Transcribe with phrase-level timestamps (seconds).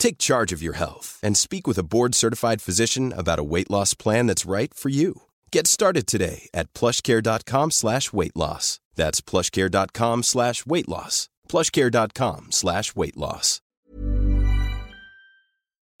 [0.00, 3.94] Take charge of your health and speak with a board-certified physician about a weight loss
[3.94, 5.12] plan that's right for you.
[5.52, 8.80] Get started today at plushcare.com slash weight loss.
[8.96, 11.28] That's plushcare.com slash weight loss.
[11.48, 13.60] plushcare.com slash weight loss.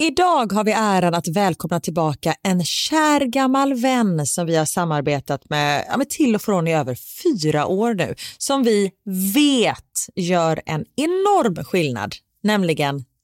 [0.02, 5.50] Idag har vi äran att välkomna tillbaka en kär gammal vän som vi har samarbetat
[5.50, 8.90] med, ja, med till och från i över fyra år nu, som vi
[9.34, 13.04] vet gör en enorm skillnad, nämligen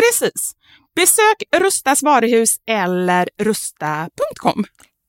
[0.00, 0.52] Precis.
[0.96, 4.64] Besök Rustas varuhus eller rusta.com.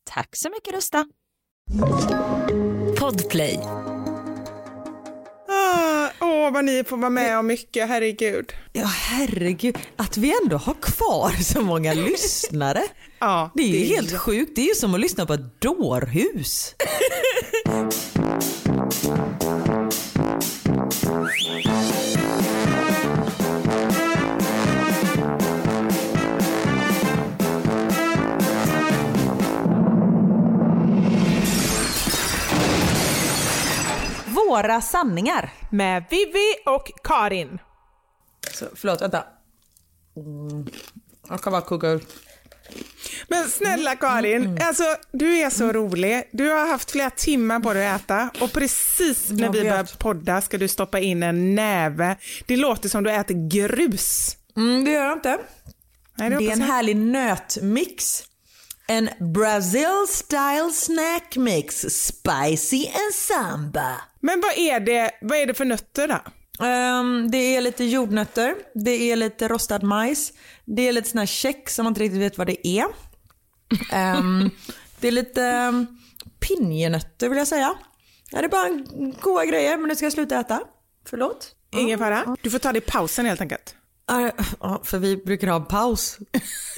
[0.09, 1.05] Tack så mycket Rusta.
[2.99, 3.59] Podplay.
[5.49, 8.53] Ah, Åh, vad ni får vara med om mycket, herregud.
[8.73, 9.77] Ja, herregud.
[9.95, 12.83] Att vi ändå har kvar så många lyssnare.
[13.19, 14.51] Ja, Det är ju helt sjukt.
[14.55, 16.75] Det är ju som att lyssna på ett dårhus.
[34.51, 35.53] Våra sanningar.
[35.69, 37.59] Med Vivi och Karin.
[38.53, 39.24] Så, förlåt, vänta.
[40.18, 40.68] Mm.
[41.30, 42.12] Jag ska bara koka upp.
[43.27, 46.30] Men snälla Karin, alltså, du är så rolig.
[46.31, 49.98] Du har haft flera timmar på dig att äta och precis när Jag vi börjar
[49.98, 52.15] podda ska du stoppa in en näve.
[52.45, 54.38] Det låter som du äter grus.
[54.57, 55.38] Mm, det gör jag inte.
[56.15, 58.24] Nej, Det är hoppas en härlig nötmix.
[58.91, 64.01] En Brazil style snack mix, spicy and samba.
[64.19, 66.19] Men vad är, det, vad är det för nötter då?
[66.65, 70.33] Ehm, det är lite jordnötter, det är lite rostad majs,
[70.65, 72.85] det är lite sån här check som man inte riktigt vet vad det är.
[73.91, 74.49] Ehm,
[74.99, 75.99] det är lite um,
[76.39, 77.73] pinjenötter vill jag säga.
[78.31, 78.69] Ja, det är bara
[79.21, 80.61] goda grejer men nu ska jag sluta äta.
[81.09, 81.55] Förlåt?
[81.75, 82.36] Ingen fara.
[82.41, 83.75] Du får ta det i pausen helt enkelt.
[84.60, 86.17] Ja, för vi brukar ha paus.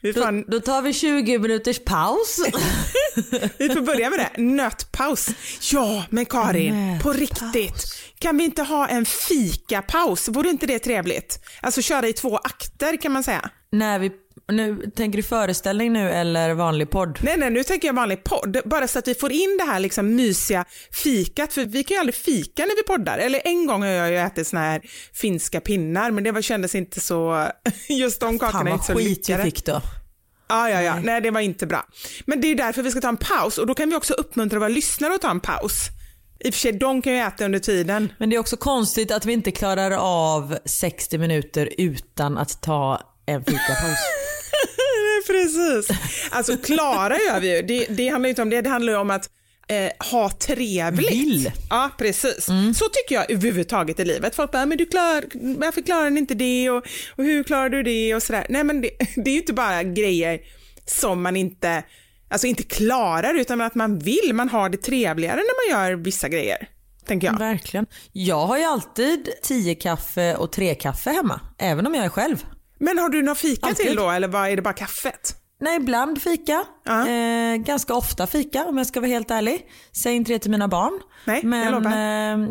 [0.00, 2.38] Vi Då, då tar vi 20 minuters paus.
[3.58, 4.42] vi får börja med det.
[4.42, 5.28] Nötpaus.
[5.72, 7.84] Ja, men Karin, på riktigt.
[8.18, 10.28] Kan vi inte ha en fikapaus?
[10.28, 11.44] Vore inte det trevligt?
[11.60, 13.50] Alltså köra i två akter kan man säga.
[13.72, 14.12] När vi,
[14.52, 17.18] nu, tänker du föreställning nu eller vanlig podd?
[17.22, 18.56] Nej, nej, nu tänker jag vanlig podd.
[18.64, 21.52] Bara så att vi får in det här liksom mysiga fikat.
[21.52, 23.18] För vi kan ju aldrig fika när vi poddar.
[23.18, 26.74] Eller en gång har jag ju ätit såna här finska pinnar, men det var, kändes
[26.74, 27.48] inte så...
[27.88, 29.42] Just de kakorna Fan är vad inte så skit vi lyckade.
[29.44, 29.80] fick då.
[30.48, 31.00] Ja, ja, ja.
[31.00, 31.86] Nej, det var inte bra.
[32.26, 34.58] Men det är därför vi ska ta en paus och då kan vi också uppmuntra
[34.58, 35.88] våra lyssnare att ta en paus.
[36.44, 38.12] I och för sig, de kan ju äta under tiden.
[38.18, 43.00] Men det är också konstigt att vi inte klarar av 60 minuter utan att ta
[43.26, 43.98] en fikapaus.
[45.28, 45.98] Precis.
[46.30, 47.62] Alltså klara gör vi ju.
[47.62, 49.30] Det, det handlar ju inte om det, det handlar ju om att
[49.68, 51.10] eh, ha trevligt.
[51.10, 51.52] Vill.
[51.70, 52.44] Ja, precis.
[52.74, 54.34] Så tycker jag överhuvudtaget i livet.
[54.34, 55.24] Folk bara, men du klar,
[55.58, 58.46] varför klarar ni inte det och, och hur klarar du det och sådär.
[58.48, 60.40] Nej, men det, det är ju inte bara grejer
[60.86, 61.82] som man inte,
[62.28, 66.28] alltså inte klarar utan att man vill, man har det trevligare när man gör vissa
[66.28, 66.68] grejer.
[67.06, 67.38] Tänker jag.
[67.38, 67.86] Verkligen.
[68.12, 71.40] Jag har ju alltid 10 kaffe och 3 kaffe hemma.
[71.58, 72.44] Även om jag är själv.
[72.78, 73.86] Men har du något fika Alltid.
[73.86, 75.34] till då eller vad är det bara kaffet?
[75.60, 76.64] Nej, ibland fika.
[76.84, 77.08] Ja.
[77.08, 79.66] Eh, ganska ofta fika om jag ska vara helt ärlig.
[80.02, 81.00] Säg inte det till mina barn.
[81.24, 81.90] Nej, jag Men lovar.
[81.90, 82.48] eh,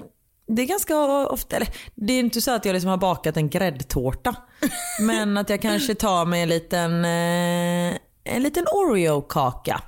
[0.47, 3.49] det är ganska ofta, eller det är inte så att jag liksom har bakat en
[3.49, 4.35] gräddtårta.
[5.01, 9.81] men att jag kanske tar mig en liten, eh, en liten Oreo-kaka.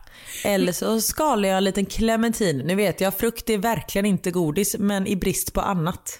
[0.46, 2.58] Eller så skalar jag en liten clementin.
[2.58, 6.19] Nu vet jag, frukt är verkligen inte godis men i brist på annat.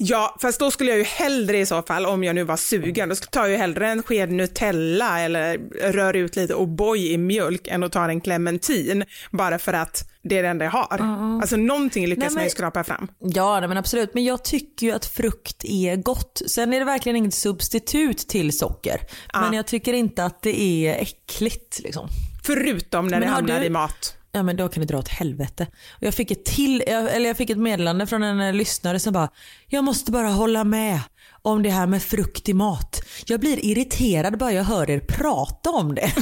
[0.00, 3.08] Ja, fast då skulle jag ju hellre i så fall, om jag nu var sugen,
[3.08, 5.58] då tar jag ju hellre en sked Nutella eller
[5.92, 10.38] rör ut lite O'boy i mjölk än att ta en clementin bara för att det
[10.38, 10.98] är det enda jag har.
[11.42, 13.08] Alltså någonting lyckas Nej, men- man ju skrapa fram.
[13.18, 16.42] Ja nej, men absolut, men jag tycker ju att frukt är gott.
[16.46, 19.00] Sen är det verkligen inget substitut till socker.
[19.34, 22.08] Men jag tycker inte att det är äckligt liksom.
[22.44, 24.14] Förutom när Men det hamnar du- i mat.
[24.38, 25.66] Ja men då kan det dra åt helvete.
[25.90, 29.12] Och jag fick ett till, eller jag fick ett meddelande från en eh, lyssnare som
[29.12, 29.28] bara,
[29.66, 31.00] jag måste bara hålla med
[31.42, 33.02] om det här med frukt i mat.
[33.26, 36.12] Jag blir irriterad bara jag hör er prata om det.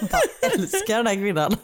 [0.42, 1.56] jag älskar den här kvinnan.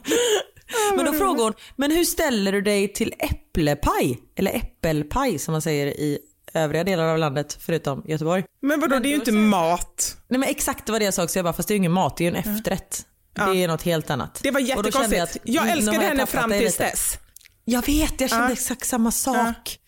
[0.97, 4.19] Men då frågar hon, men hur ställer du dig till äpplepaj?
[4.37, 6.19] Eller äppelpaj som man säger i
[6.55, 8.45] övriga delar av landet förutom Göteborg.
[8.61, 10.17] Men vadå, det är ju inte mat.
[10.29, 11.79] Nej men exakt det var det jag sa också, jag bara, fast det är ju
[11.79, 13.07] ingen mat, det är ju en efterrätt.
[13.37, 14.41] Det är något helt annat.
[14.43, 15.23] Det var jättekonstigt.
[15.23, 17.19] att, Jag, nu har älskade henne tappat fram tills dess.
[17.65, 18.53] Jag vet, jag kände Ja.
[18.53, 19.79] exakt samma sak.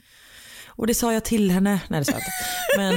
[0.66, 1.80] Och det sa jag till henne.
[1.88, 2.32] Nej det sa jag inte.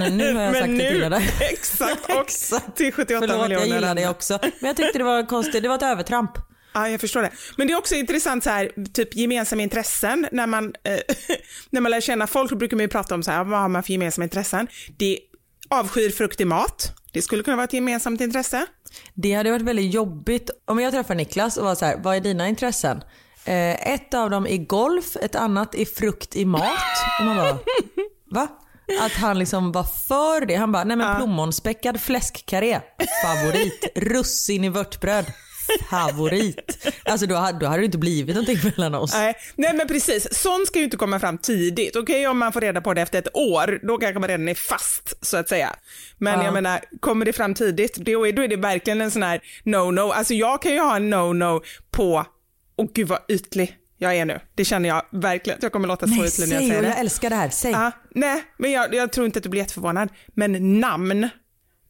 [0.05, 1.22] Men nu har jag sagt Men det till nu, henne.
[1.51, 4.03] exakt, och till 78 Förlåt, miljoner jag gillade andra.
[4.03, 4.39] det också.
[4.41, 6.31] Men jag tyckte det var konstigt, det var ett övertramp.
[6.74, 7.31] Ja, jag förstår det.
[7.58, 10.27] Men det är också intressant så här, typ gemensamma intressen.
[10.31, 11.00] När man, eh,
[11.70, 13.84] när man lär känna folk brukar man ju prata om så här, vad har man
[13.84, 14.67] för gemensamma intressen?
[14.98, 15.20] Det
[15.70, 16.91] avskyr frukt i mat.
[17.13, 18.65] Det skulle kunna vara ett gemensamt intresse.
[19.13, 22.19] Det hade varit väldigt jobbigt om jag träffar Niklas och var så här, vad är
[22.19, 23.03] dina intressen?
[23.45, 26.63] Eh, ett av dem är golf, ett annat är frukt i mat.
[27.19, 27.57] Och man bara,
[28.31, 28.48] va?
[29.01, 30.55] Att han liksom var för det.
[30.55, 32.81] Han bara, nej men plommonspäckad fläskkarré,
[33.24, 33.91] favorit.
[33.95, 35.25] Russin i vörtbröd,
[35.90, 36.88] favorit.
[37.06, 39.13] Alltså då hade, då hade det inte blivit någonting mellan oss.
[39.13, 41.96] Nej, nej men precis, sånt ska ju inte komma fram tidigt.
[41.96, 44.56] Okej om man får reda på det efter ett år, då kanske man redan är
[44.56, 45.75] fast så att säga.
[46.18, 46.46] Men Ja.
[46.46, 49.42] jag menar, kommer det fram tidigt, då är, då är det verkligen en sån här
[49.63, 50.12] no-no.
[50.12, 51.62] Alltså jag kan ju ha en no-no
[51.92, 52.25] på,
[52.75, 54.40] åh gud vad ytlig jag är nu.
[54.56, 56.88] Det känner jag verkligen, jag kommer låta så Nej, ytlig när jag säg säger det.
[56.88, 57.50] jag älskar det här.
[57.50, 57.72] Säg.
[57.72, 60.10] Ja, nej, men jag, jag tror inte att du blir jätteförvånad.
[60.28, 61.30] Men namn,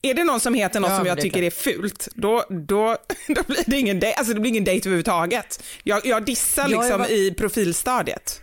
[0.01, 2.98] är det någon som heter något Ja, som men jag tycker är fult, då, då,
[3.27, 5.63] då blir det ingen dejt, alltså det blir ingen dejt överhuvudtaget.
[5.84, 8.41] Jag, jag dissar Jag liksom va- i profilstadiet.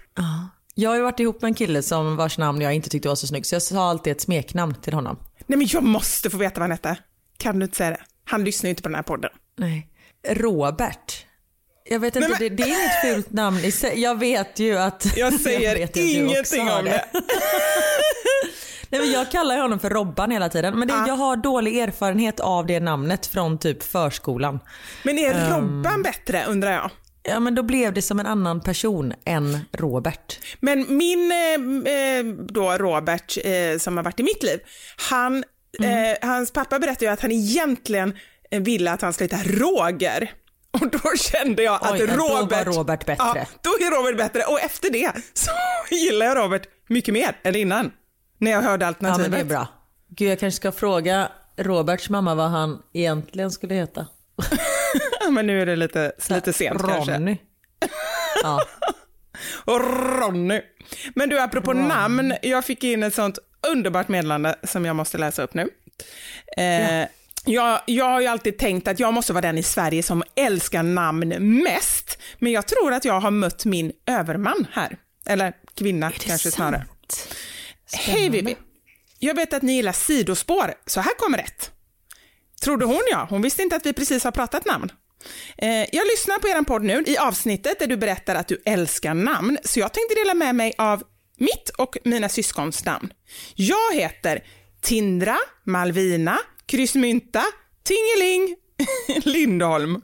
[0.75, 3.15] Jag har ju varit ihop med en kille som vars namn jag inte tyckte var
[3.17, 5.19] så snyggt så jag sa alltid ett smeknamn till honom.
[5.47, 6.97] Nej men jag måste få veta vad han hette.
[7.39, 8.01] Kan du inte säga det?
[8.25, 9.31] Han lyssnar ju inte på den här podden.
[9.59, 9.89] Nej.
[10.29, 11.25] Robert.
[11.91, 14.01] Jag vet inte, Nej, det, det är inget fult namn i sig.
[14.01, 15.07] Jag vet ju att...
[15.17, 17.05] Jag säger också ingenting om det.
[18.91, 20.79] Nej, men jag kallar honom för Robban hela tiden.
[20.79, 21.05] Men det, Ja.
[21.09, 24.61] jag har dålig erfarenhet av det namnet från typ förskolan.
[25.03, 25.53] Men är Ehm.
[25.55, 26.91] Robban bättre undrar jag?
[27.23, 30.39] Ja men då blev det som en annan person än Robert.
[30.61, 34.61] Men min eh, eh, då Robert eh, som har varit i mitt liv,
[35.11, 35.45] han,
[35.79, 36.13] Mm.
[36.23, 38.17] eh, hans pappa berättade ju att han egentligen
[38.51, 40.33] eh, ville att han skulle heta Roger.
[40.71, 43.25] Och då kände jag att Oj, då var Robert, Robert bättre.
[43.25, 45.51] Ja, då är Robert bättre och efter det så
[45.91, 47.91] gillar jag Robert mycket mer än innan.
[48.39, 49.31] När jag hörde Ja alternativet.
[49.31, 49.67] men det är bra.
[50.09, 54.07] Gud jag kanske ska fråga Roberts mamma vad han egentligen skulle heta.
[55.21, 57.15] Ja, men nu är det lite, lite sent kanske.
[57.15, 57.39] Ronny.
[58.43, 58.61] Ja.
[59.65, 59.81] Och
[60.19, 60.61] Ronny.
[61.15, 63.39] Men du, apropå namn, jag fick in ett sånt
[63.73, 65.71] underbart meddelande som jag måste läsa upp nu.
[66.57, 67.09] Eh,
[67.45, 70.83] jag, jag har ju alltid tänkt att jag måste vara den i Sverige som älskar
[70.83, 71.29] namn
[71.65, 74.97] mest, men jag tror att jag har mött min överman här.
[75.27, 76.85] Eller kvinna kanske snarare.
[77.93, 78.57] Hej Vivi!
[79.19, 81.71] Jag vet att ni gillar sidospår, så här kommer ett.
[82.63, 84.93] Trodde hon ja, hon visste inte att vi precis har pratat namn.
[85.59, 89.15] Eh, jag lyssnar på er podd nu i avsnittet där du berättar att du älskar
[89.15, 91.03] namn, så jag tänkte dela med mig av
[91.39, 93.13] mitt och mina syskons namn.
[93.55, 94.45] Jag heter
[94.83, 97.45] Tindra, Malvina, Kryssmynta,
[97.85, 98.57] Tingeling,
[99.33, 100.01] Lindholm.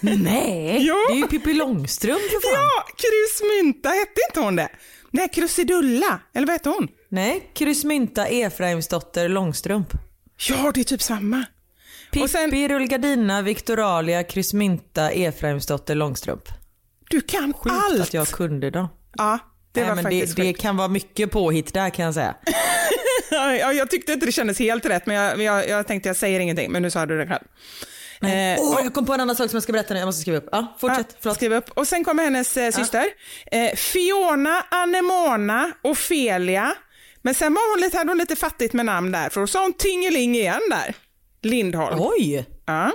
[0.00, 1.06] Nej, Ja.
[1.08, 2.52] det är ju Pippi Långstrump för fan.
[2.76, 4.68] Ja, Kryssmynta, hette inte hon det?
[5.10, 6.88] Nej, Krusidulla, eller vad hette hon?
[7.08, 9.88] Nej, Kryssmynta Efraimsdotter Långstrump.
[10.48, 11.44] Ja, det är typ samma.
[12.10, 16.42] Pippi, Och sen- Rullgardina, Victoralia, Kryssmynta Efraimsdotter Långstrump.
[17.10, 18.00] Du kan Sjukt allt.
[18.00, 18.88] att jag kunde dem.
[19.18, 19.38] Ja,
[19.72, 22.34] det Nej, var men faktiskt det, det kan vara mycket påhitt där kan jag säga.
[23.32, 26.40] Ja, jag tyckte inte det kändes helt rätt, men jag, jag, jag tänkte jag säger
[26.40, 27.44] ingenting, men nu sa du det själv.
[28.22, 30.00] Eh, Åh, jag kom på en annan sak som jag ska berätta nu.
[30.00, 30.48] Jag måste skriva upp.
[30.52, 31.16] Ja, fortsätt.
[31.22, 31.70] Ja, skriv upp.
[31.70, 33.04] Och sen kommer hennes eh, syster.
[33.52, 36.74] Eh, Fiona, Anemona, Ofelia.
[37.22, 39.62] Men sen var hon lite, hade hon lite fattigt med namn där, för då sa
[39.62, 40.94] hon Tingeling igen där.
[41.42, 41.96] Lindholm.
[42.00, 42.46] Oj!
[42.66, 42.92] Ja.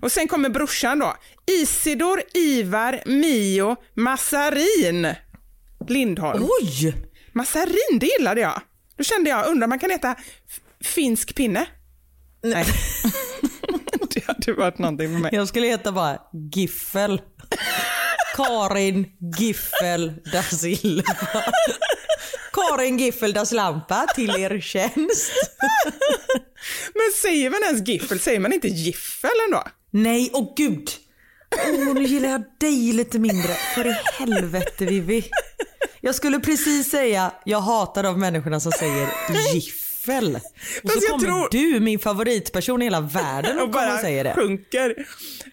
[0.00, 1.16] Och sen kommer brorsan då.
[1.46, 5.14] Isidor Ivar Mio Massarin
[5.88, 6.44] Lindholm.
[6.60, 6.94] Oj!
[7.32, 8.60] Massarin, det gillade jag.
[8.96, 10.14] Då kände jag, undrar man kan heta
[10.84, 11.66] finsk pinne?
[12.42, 12.66] Nej.
[14.14, 15.30] det hade varit någonting för mig.
[15.34, 16.18] Jag skulle heta bara
[16.54, 17.20] Giffel.
[18.36, 19.06] Karin
[19.38, 21.42] Giffel da Silva.
[22.52, 25.32] Karin Giffel da Slampa till er tjänst.
[26.94, 29.64] Men säger man ens giffel, säger man inte giffel ändå?
[29.90, 30.90] Nej, åh gud.
[31.56, 33.54] Åh, nu gillar jag dig lite mindre.
[33.74, 35.24] För i helvete Vivi.
[36.00, 39.08] Jag skulle precis säga, jag hatar de människorna som säger
[39.54, 39.81] giffel.
[40.38, 40.40] Och
[40.82, 44.00] så Fast jag kommer tror- du, min favoritperson i hela världen, och, Och bara och
[44.00, 44.34] säger det.
[44.34, 45.06] sjunker.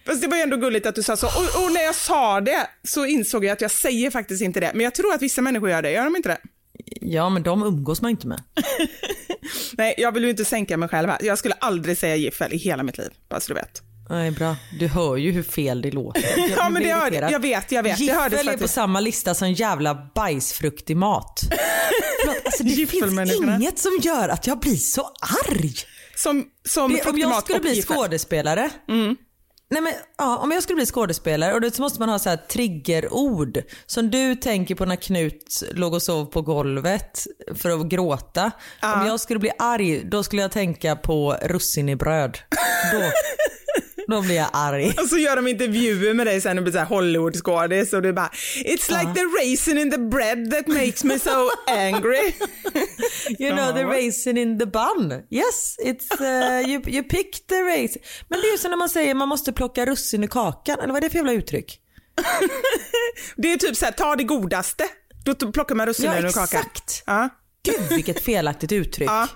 [0.06, 1.26] Fast det var ju ändå gulligt att du sa så.
[1.26, 4.70] Och, och när jag sa det så insåg jag att jag säger faktiskt inte det.
[4.74, 6.38] Men jag tror att vissa människor gör det, gör de inte det?
[7.00, 8.42] Ja, men de umgås man inte med.
[9.72, 11.18] Nej, jag vill ju inte sänka mig själv här.
[11.22, 13.82] Jag skulle aldrig säga giffel i hela mitt liv, bara så du vet.
[14.10, 14.56] Nej, bra.
[14.78, 16.24] Du hör ju hur fel det låter.
[16.36, 17.98] Jag, Ja, men det hörde, jag vet, jag vet.
[18.00, 21.40] Giffel är på samma lista som jävla bajsfruktig mat.
[22.20, 25.10] Förlåt, alltså det finns inget som gör att jag blir så
[25.48, 25.74] arg.
[26.16, 27.96] Som, som Det, om jag skulle bli giffel.
[27.96, 28.70] skådespelare.
[29.72, 32.28] Nej men, ja, om jag skulle bli skådespelare och då så måste man ha så
[32.28, 37.86] här triggerord som du tänker på när Knut låg och sov på golvet för att
[37.88, 38.50] gråta.
[38.82, 42.38] Om jag skulle bli arg då skulle jag tänka på russin i bröd.
[42.92, 42.98] Då,
[44.10, 44.94] då blir jag arg.
[45.02, 48.30] Och så gör de intervjuer med dig sen och blir såhär Hollywoodskådis och du bara
[48.56, 52.32] It's like the raisin in the bread that makes me so angry.
[53.38, 55.12] You know the raisin in the bun.
[55.30, 58.02] Yes, it's, uh, you, you pick the raisin.
[58.28, 60.78] Men det är ju som när man säger man måste plocka russin i kakan.
[60.80, 61.78] Eller vad är det för jävla uttryck?
[63.36, 64.84] Det är typ såhär, ta det godaste.
[65.24, 66.44] Då plockar man russinen Ja, ur kakan.
[66.44, 67.02] exakt.
[67.06, 67.28] Ja.
[67.64, 69.08] Gud vilket felaktigt uttryck.
[69.10, 69.28] ja.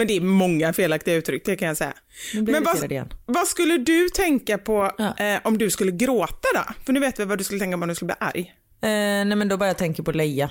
[0.00, 1.92] Men det är många felaktiga uttryck, det kan jag säga.
[2.34, 5.16] Men vad, vad skulle du tänka på Ja.
[5.24, 6.74] eh, om du skulle gråta då?
[6.86, 8.40] För nu vet vi vad du skulle tänka på om du skulle bli arg.
[8.82, 8.88] Eh,
[9.26, 10.50] nej men då bara jag tänker på Leia.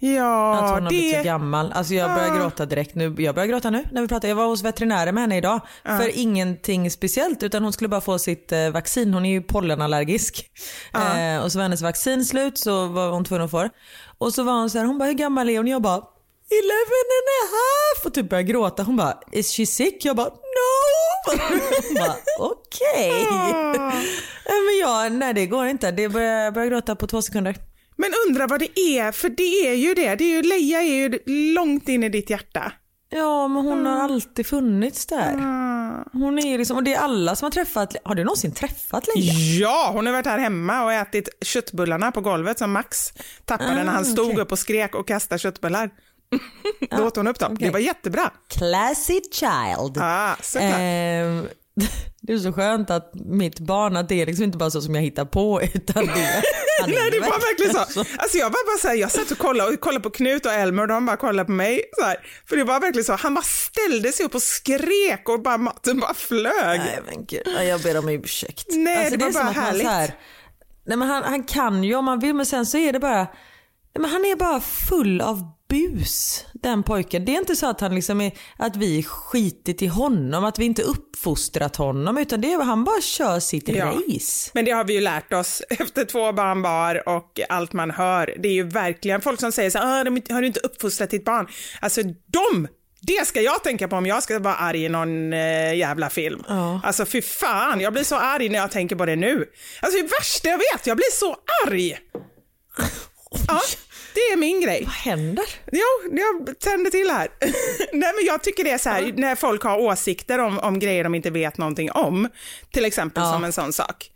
[0.00, 1.24] Ja, Att hon har blivit så det...
[1.24, 1.72] gammal.
[1.72, 3.14] Alltså jag börjar gråta direkt nu.
[3.18, 4.28] Jag börjar gråta nu när vi pratar.
[4.28, 5.60] Jag var hos veterinären med henne idag.
[5.84, 9.14] För ingenting speciellt utan hon skulle bara få sitt eh, vaccin.
[9.14, 10.46] Hon är ju pollenallergisk.
[10.94, 13.70] Eh, och så var hennes vaccin slut så var hon tvungen att få det.
[14.18, 15.66] Och så var hon så här, hon bara hur gammal är hon?
[15.66, 16.02] Jag bara
[16.50, 16.64] 11
[17.02, 18.82] and a half och typ började gråta.
[18.82, 20.04] Hon bara is she sick?
[20.04, 20.68] Jag bara no.
[21.26, 23.26] Hon bara okej.
[24.48, 25.90] Nej, Men jag, nej det går inte.
[25.90, 27.56] Det börjar, jag börjar gråta på två sekunder.
[27.96, 30.14] Men undrar vad det är, för det är ju det.
[30.14, 31.18] det är ju, Leia är ju
[31.54, 32.72] långt in i ditt hjärta.
[33.10, 35.32] Ja, men hon har alltid funnits där.
[36.12, 39.32] Hon är liksom, och det är alla som har träffat, har du någonsin träffat Leia?
[39.60, 42.98] Ja, hon har varit här hemma och ätit köttbullarna på golvet som Max
[43.44, 44.40] tappade när han stod okej.
[44.40, 45.90] upp och skrek och kastade köttbullar.
[46.90, 47.56] Då åt hon upp dem.
[47.60, 48.30] Det var jättebra.
[48.48, 49.98] Classy child.
[49.98, 50.36] Ah.
[50.58, 51.48] Ehm,
[52.20, 54.94] det är så skönt att mitt barn, att det är liksom inte bara så som
[54.94, 56.42] jag hittar på utan det
[56.80, 57.92] han Nej, det var verkligen så.
[57.92, 58.00] så.
[58.18, 60.52] Alltså jag var bara så här, jag satt och kollade, och kollade på Knut och
[60.52, 61.82] Elmer och de bara kollade på mig.
[61.98, 62.16] Så här.
[62.48, 66.00] För det var verkligen så, han bara ställde sig upp och skrek och bara maten
[66.00, 66.80] bara flög.
[66.80, 68.66] Nej men gud, ja, jag ber om ursäkt.
[68.70, 69.86] Nej, alltså, det var är som bara härligt.
[69.86, 70.14] här,
[70.86, 73.18] nej, men han, han kan ju om man vill men sen så är det bara,
[73.18, 73.28] nej,
[73.98, 77.24] men han är bara full av bus den pojken.
[77.24, 80.64] Det är inte så att han liksom är, att vi skitit i honom, att vi
[80.64, 83.84] inte uppfostrat honom utan det är han bara kör sitt Ja.
[83.86, 84.50] race.
[84.54, 88.34] Men det har vi ju lärt oss efter två barn var och allt man hör.
[88.38, 91.24] Det är ju verkligen folk som säger så här, "Ah, har du inte uppfostrat ditt
[91.24, 91.48] barn?
[91.80, 92.68] Alltså de,
[93.00, 96.42] det ska jag tänka på om jag ska vara arg i någon eh, jävla film.
[96.48, 96.80] Ja.
[96.84, 99.44] Alltså fy fan, jag blir så arg när jag tänker på det nu.
[99.82, 101.98] Alltså det värsta jag vet, jag blir så arg.
[103.48, 103.60] Ja,
[104.18, 104.82] det är min grej.
[104.84, 105.44] Vad händer?
[105.72, 107.28] Jo, jag tänder till här.
[107.92, 111.04] Nej, men jag tycker det är så här, när folk har åsikter om, om grejer
[111.04, 112.28] de inte vet någonting om,
[112.72, 113.32] till exempel Ja.
[113.32, 114.10] som en sån sak.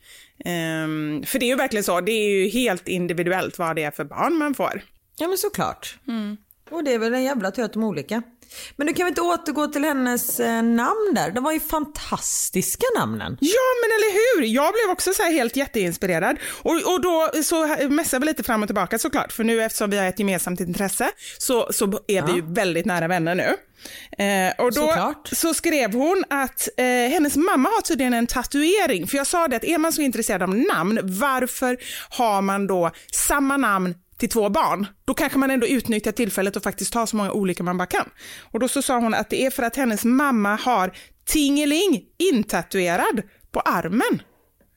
[0.44, 3.90] Ehm, för det är ju verkligen så, det är ju helt individuellt vad det är
[3.90, 4.82] för barn man får.
[5.16, 5.96] Ja men såklart.
[6.70, 8.22] Och det är väl en jävla tur att de är olika.
[8.76, 11.30] Men du kan vi inte återgå till hennes eh, namn där?
[11.30, 13.38] De var ju fantastiska namnen.
[13.40, 14.46] Ja, men eller hur?
[14.46, 16.36] Jag blev också så helt jätteinspirerad.
[16.62, 19.98] Och, och då så mässar vi lite fram och tillbaka såklart, för nu eftersom vi
[19.98, 23.56] har ett gemensamt intresse så, så är vi ju väldigt nära vänner nu.
[24.24, 25.28] Eh, och då Såklart.
[25.32, 29.56] så skrev hon att eh, hennes mamma har tydligen en tatuering, för jag sa det
[29.56, 31.76] att är man så intresserad av namn, varför
[32.10, 36.62] har man då samma namn till två barn, då kanske man ändå utnyttjar tillfället och
[36.62, 38.10] faktiskt tar så många olika man bara kan.
[38.40, 40.92] Och då så sa hon att det är för att hennes mamma har
[41.24, 44.22] Tingeling intatuerad på armen.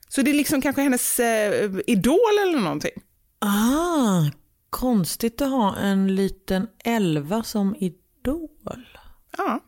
[0.10, 2.92] Så det är liksom kanske hennes eh, idol eller någonting.
[3.40, 4.32] Ah,
[4.70, 8.88] konstigt att ha en liten elva som idol.
[9.38, 9.60] Ja.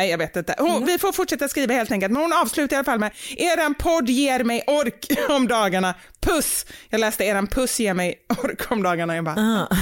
[0.00, 0.54] Nej, jag vet inte.
[0.58, 3.74] Hon, vi får fortsätta skriva helt enkelt, men hon avslutar i alla fall med eran
[3.74, 5.94] podd ger mig ork om dagarna.
[6.20, 6.66] Puss!
[6.90, 9.14] Jag läste eran puss ger mig ork om dagarna.
[9.16, 9.34] Jag bara,
[9.70, 9.76] Ah.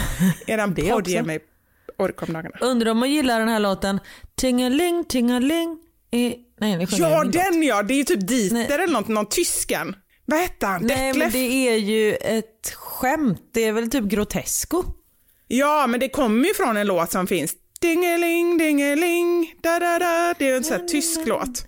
[0.46, 1.11] eran podd också.
[1.11, 1.38] ger mig
[1.98, 2.57] ork om dagarna.
[2.61, 4.00] Undrar om man gillar den här låten
[4.37, 5.78] Tingeling, tingeling.
[6.11, 6.35] I...
[6.61, 7.83] Nej, sjunger Ja, den ja!
[7.83, 9.96] Det är ju typ Dieter eller något, någon tyskan.
[10.24, 10.83] Vad hette han?
[10.87, 11.33] Nej, men Detlef?
[11.33, 13.50] det är ju ett skämt.
[13.54, 14.85] Det är väl typ Grotesco?
[15.48, 17.52] Ja, men det kommer ju från en låt som finns.
[17.82, 20.34] Dingeling, dingeling, da da da.
[20.38, 21.64] Det är en sån här tysk låt.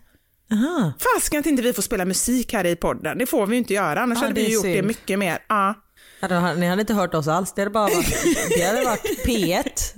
[0.52, 0.92] Aha.
[1.14, 3.18] Fasken att inte vi får spela musik här i podden.
[3.18, 4.86] Det får vi ju inte göra, annars Ja, hade det vi gjort det synd.
[4.86, 5.38] mycket mer.
[5.48, 5.74] Ja.
[6.56, 7.52] Ni hade inte hört oss alls.
[7.54, 8.24] Det hade bara varit,
[8.56, 9.94] det hade varit P1.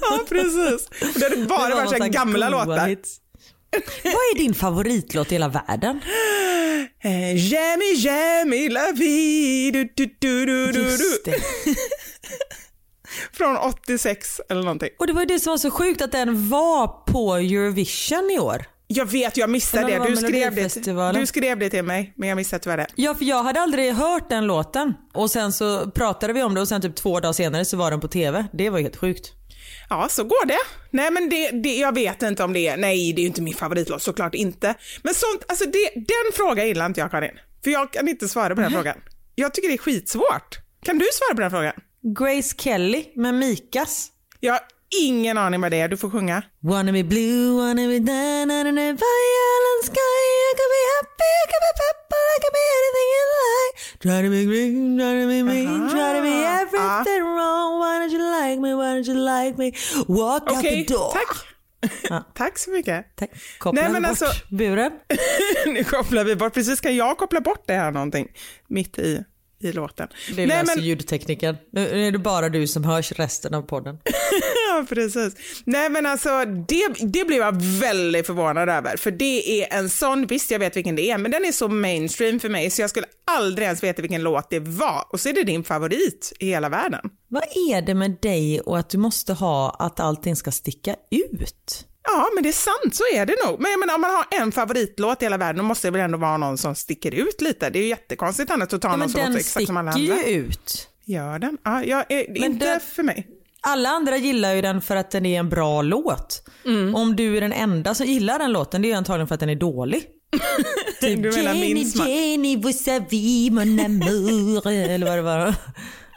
[0.00, 0.88] ja, precis.
[1.14, 2.88] Det hade bara Det var varit så gamla låtar.
[2.88, 3.16] hits.
[4.04, 6.00] Vad är din favoritlåt i hela världen?
[7.04, 11.30] Eh, Jamie, jamie, la vie, du, du, du, du, du, Just du.
[11.30, 11.36] det.
[13.32, 14.90] Från 86 eller någonting.
[14.98, 18.38] Och det var ju det som var så sjukt att den var på Eurovision i
[18.38, 18.64] år.
[18.86, 20.08] Jag vet, jag missade det.
[20.08, 22.86] Du skrev det, du skrev det till mig, men jag missade tyvärr det.
[22.94, 24.94] Ja, för jag hade aldrig hört den låten.
[25.14, 27.90] Och sen så pratade vi om det och sen typ två dagar senare så var
[27.90, 28.46] den på TV.
[28.52, 29.32] Det var helt sjukt.
[29.88, 30.58] Ja, så går det.
[30.90, 33.42] Nej, men det, det, jag vet inte om det är, nej, det är ju inte
[33.42, 34.74] min favoritlåt, såklart inte.
[35.02, 37.38] Men sånt, alltså det, den frågan gillar inte jag Karin.
[37.64, 38.96] För jag kan inte svara på den frågan.
[39.34, 40.58] Jag tycker det är skitsvårt.
[40.84, 41.72] Kan du svara på den frågan?
[42.04, 44.08] Grace Kelly med Mikas.
[44.40, 44.60] Jag har
[45.02, 46.42] ingen aning vad det är, du får sjunga.
[46.60, 51.46] Wanna be blue, wanna be down under the violent sky I could be happy, I
[51.50, 55.26] could be purple, I could be anything you like Try to be green, try to
[55.28, 59.14] be mean, try to be everything wrong Why don't you like me, why don't you
[59.14, 59.72] like me
[60.08, 61.36] Walk Okej, out the door tack.
[62.34, 63.16] tack så mycket.
[63.16, 63.30] Tack.
[63.58, 64.92] Koppla Nej, men bort alltså- buren.
[65.66, 68.28] nu kopplar vi bort, precis kan jag koppla bort det här någonting
[68.68, 69.24] mitt i,
[69.64, 70.08] i låten.
[70.36, 71.56] Det löser men, ljudtekniken.
[71.72, 73.98] Nu är det bara du som hörs resten av podden.
[74.68, 75.34] ja, precis.
[75.64, 80.26] Nej men alltså det, det blev jag väldigt förvånad över för det är en sån,
[80.26, 82.90] visst jag vet vilken det är men den är så mainstream för mig så jag
[82.90, 86.46] skulle aldrig ens veta vilken låt det var och så är det din favorit i
[86.46, 87.10] hela världen.
[87.28, 91.86] Vad är det med dig och att du måste ha att allting ska sticka ut?
[92.04, 93.60] Ja men det är sant, så är det nog.
[93.60, 96.00] Men jag menar, om man har en favoritlåt i hela världen då måste det väl
[96.00, 97.70] ändå vara någon som sticker ut lite.
[97.70, 99.76] Det är ju jättekonstigt annars att ta Ja, någon men som låter den exakt som
[99.76, 100.28] alla sticker andra.
[100.28, 100.88] ju ut.
[101.04, 101.58] Gör den?
[101.64, 102.04] Ja, jag,
[102.36, 103.26] inte den- för mig.
[103.64, 106.48] Alla andra gillar ju den för att den är en bra låt.
[106.64, 106.94] Mm.
[106.94, 109.40] Om du är den enda som gillar den låten, det är ju antagligen för att
[109.40, 110.04] den är dålig.
[111.00, 112.08] Du menar smak?
[112.08, 115.54] Jenny, vous savez mon amour, eller vad det var.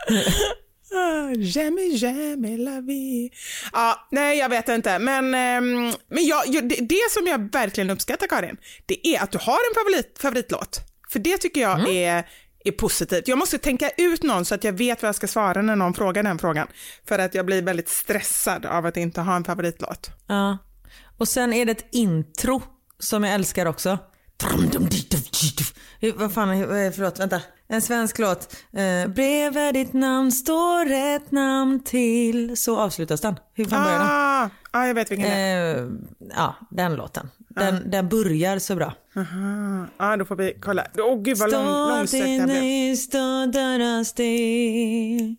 [0.95, 3.29] Ah, Jamais, jamais la vie.
[3.73, 4.99] Ja, nej, jag vet inte.
[4.99, 9.37] Men, ehm, men jag, det, det som jag verkligen uppskattar, Karin, det är att du
[9.37, 10.79] har en favorit, favoritlåt.
[11.09, 11.91] För det tycker jag Mm.
[11.91, 12.27] är,
[12.65, 13.27] är positivt.
[13.27, 15.93] Jag måste tänka ut någon så att jag vet vad jag ska svara när någon
[15.93, 16.67] frågar den frågan.
[17.07, 20.09] För att jag blir väldigt stressad av att inte ha en favoritlåt.
[20.27, 20.57] Ja.
[21.17, 22.63] Och sen är det ett intro
[22.99, 23.97] som jag älskar också.
[26.15, 27.41] Vad fan, är- förlåt, vänta.
[27.67, 28.55] En svensk låt.
[28.73, 32.57] Eh, bredvid ditt namn står ett namn till.
[32.57, 33.35] Så avslutas den.
[33.53, 34.07] Hur fan börjar den?
[34.07, 35.77] Ah, ah, jag vet vilken det är.
[35.83, 35.89] Eh,
[36.35, 37.29] ja, den låten.
[37.49, 38.93] Den, den börjar så bra.
[39.15, 39.87] Aha.
[39.97, 40.85] Ah, då får vi kolla.
[40.97, 42.63] Åh gud vad lång, långsökt det här blev.
[42.63, 45.35] i stå där still.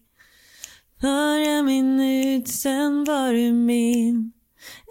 [1.03, 4.33] Några minut sen var du min.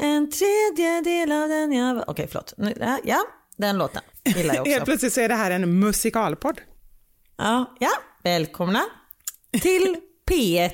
[0.02, 2.10] En tredjedel av den jag var...
[2.10, 2.54] Okej, förlåt.
[2.58, 3.20] Nu- Ja,
[3.58, 4.86] den låten gillar jag Helt också.
[4.86, 6.62] plötsligt så är det här en musikalpodd.
[7.38, 7.92] Ja, ja.
[8.24, 8.82] Välkomna
[9.62, 9.96] till
[10.32, 10.72] P1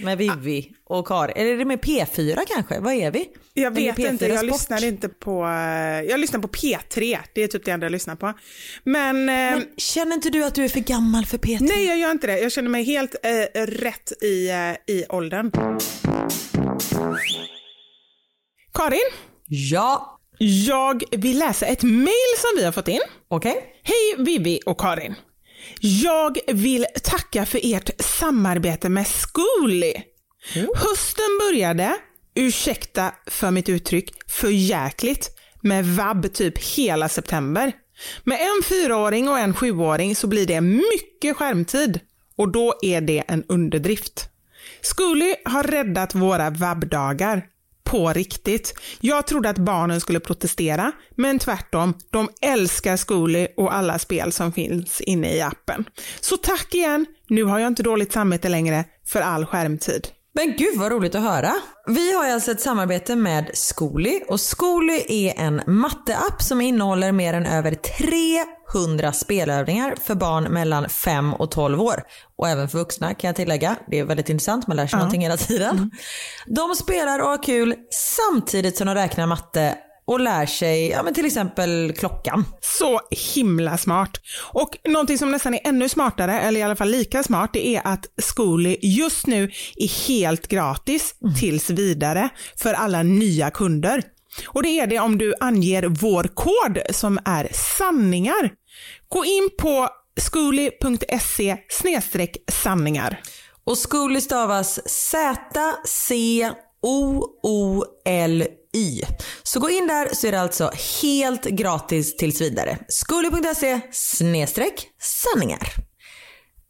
[0.00, 1.36] med Vivi och Karin.
[1.36, 2.80] Eller är det med P4 kanske?
[2.80, 3.28] Vad är vi?
[3.54, 7.48] Jag vet inte, P4 jag lyssnar inte på, eh, jag lyssnar på P3, det är
[7.48, 8.32] typ det enda jag lyssnar på.
[8.84, 11.56] Men, eh, Men känner inte du att du är för gammal för P3?
[11.60, 15.50] nej jag gör inte det, jag känner mig helt eh, rätt i, eh, i åldern.
[18.74, 19.00] Karin,
[19.46, 20.17] Ja.
[20.38, 23.00] Jag vill läsa ett mail som vi har fått in.
[23.28, 23.64] Okej.
[23.82, 25.14] Hej Vivi och Karin.
[25.80, 29.94] Jag vill tacka för ert samarbete med Zcooly.
[30.54, 31.96] Hösten började,
[32.34, 35.30] ursäkta för mitt uttryck, för jäkligt
[35.62, 37.72] med vab typ hela september.
[38.24, 42.00] Med en fyraåring och en sjuåring så blir det mycket skärmtid
[42.36, 44.28] och då är det en underdrift.
[44.80, 47.46] Zcooly har räddat våra vabbdagar.
[47.88, 48.74] På riktigt.
[49.00, 51.94] Jag trodde att barnen skulle protestera, men tvärtom.
[52.10, 55.84] De älskar Zcooly och alla spel som finns inne i appen.
[56.20, 57.06] Så tack igen.
[57.28, 60.08] Nu har jag inte dåligt samvete längre för all skärmtid.
[60.38, 61.54] Men gud vad roligt att höra.
[61.86, 67.34] Vi har alltså ett samarbete med Zcooly och Zcooly är en matteapp som innehåller mer
[67.34, 67.74] än över
[68.74, 72.02] 300 spelövningar för barn mellan 5 och 12 år.
[72.36, 73.76] Och även för vuxna kan jag tillägga.
[73.86, 74.98] Det är väldigt intressant, man lär sig ja.
[74.98, 75.90] någonting hela tiden.
[76.46, 79.74] De spelar och har kul samtidigt som de räknar matte
[80.08, 82.44] och lär sig ja, men till exempel klockan.
[82.60, 83.00] Så
[83.34, 84.10] himla smart.
[84.52, 87.82] Och någonting som nästan är ännu smartare, eller i alla fall lika smart, det är
[87.84, 91.34] att Zcooly just nu är helt gratis mm.
[91.34, 94.02] tills vidare för alla nya kunder.
[94.46, 98.52] Och det är det om du anger vår kod som är sanningar.
[99.08, 99.88] Gå in på
[100.20, 101.56] skooly.se
[102.52, 103.20] sanningar.
[103.64, 106.48] Och Zcooly stavas Z-C-O-O-L
[108.76, 109.02] Y.
[109.42, 110.70] Så gå in där så är det alltså
[111.02, 112.78] helt gratis tills vidare.
[112.88, 115.68] Skoli.se snedstreck sanningar.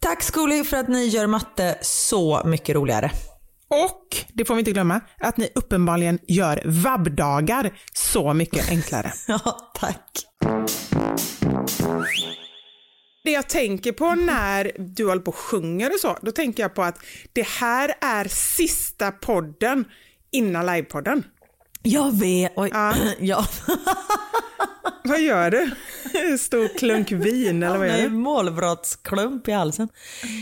[0.00, 3.10] Tack Skoli för att ni gör matte så mycket roligare.
[3.70, 9.12] Och, det får vi inte glömma, att ni uppenbarligen gör vabbdagar så mycket enklare.
[9.26, 10.10] ja, tack.
[13.24, 16.74] Det jag tänker på när du håller på och sjunger och så, då tänker jag
[16.74, 16.98] på att
[17.32, 19.84] det här är sista podden
[20.32, 21.24] innan livepodden.
[21.82, 22.52] Jag vet.
[22.56, 22.70] Oj.
[22.72, 22.94] Ja.
[23.18, 23.46] ja.
[25.04, 25.70] vad gör du?
[26.38, 28.08] Stor klunk vin eller vad är det?
[28.08, 29.88] Målbrottsklump i halsen.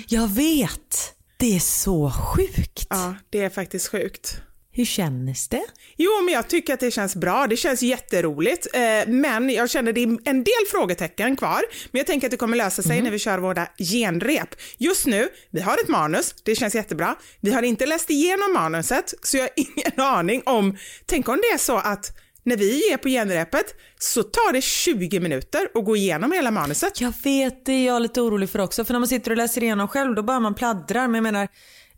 [0.09, 1.15] Jag vet.
[1.37, 2.87] Det är så sjukt.
[2.91, 4.41] Ja, det är faktiskt sjukt.
[4.77, 5.65] Hur känns det?
[5.97, 7.47] Jo, men jag tycker att det känns bra.
[7.47, 8.67] Det känns jätteroligt.
[8.75, 11.63] Eh, men jag känner det är en del frågetecken kvar.
[11.91, 13.05] Men jag tänker att det kommer lösa sig mm.
[13.05, 14.49] när vi kör våra genrep.
[14.79, 16.35] Just nu, vi har ett manus.
[16.43, 17.15] Det känns jättebra.
[17.41, 20.77] Vi har inte läst igenom manuset, så jag har ingen aning om...
[21.07, 22.13] Tänk om det är så att
[22.43, 27.01] när vi är på genrepet så tar det 20 minuter att gå igenom hela manuset.
[27.01, 28.85] Jag vet, det är jag lite orolig för också.
[28.85, 31.09] För när man sitter och läser igenom själv då börjar man pladdra.
[31.09, 31.49] Men jag menar,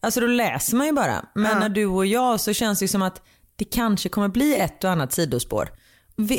[0.00, 1.24] alltså då läser man ju bara.
[1.34, 1.58] Men ja.
[1.58, 3.22] när du och jag så känns det som att
[3.56, 5.68] det kanske kommer bli ett och annat sidospår.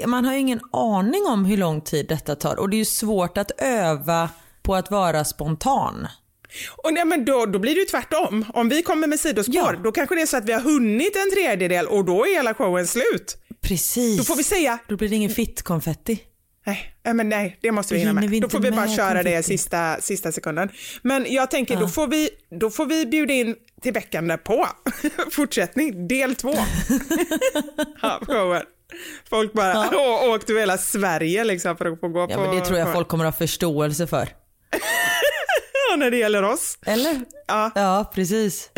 [0.07, 2.85] Man har ju ingen aning om hur lång tid detta tar och det är ju
[2.85, 4.29] svårt att öva
[4.61, 6.07] på att vara spontan.
[6.77, 8.45] Och nej, men då, då blir det ju tvärtom.
[8.53, 9.75] Om vi kommer med sidospår, ja.
[9.83, 12.53] då kanske det är så att vi har hunnit en tredjedel och då är hela
[12.53, 13.37] showen slut.
[13.61, 14.17] Precis.
[14.17, 14.79] Då får vi säga...
[14.87, 16.19] Då blir det ingen fitt-konfetti.
[17.05, 18.41] Nej, men nej, det måste vi hinna med.
[18.41, 20.69] Då får vi bara köra det sista, sista sekunden.
[21.01, 21.79] Men jag tänker, ja.
[21.79, 22.29] då, får vi,
[22.59, 24.67] då får vi bjuda in till veckan på
[25.31, 26.49] fortsättning, del två
[28.01, 28.63] av showen.
[29.29, 30.35] Folk bara ja.
[30.35, 32.41] åkte över hela Sverige liksom för att få gå ja, på...
[32.41, 34.29] Men det tror jag folk kommer att ha förståelse för.
[35.89, 36.77] ja, när det gäller oss.
[36.85, 37.21] Eller?
[37.47, 38.69] Ja, ja precis.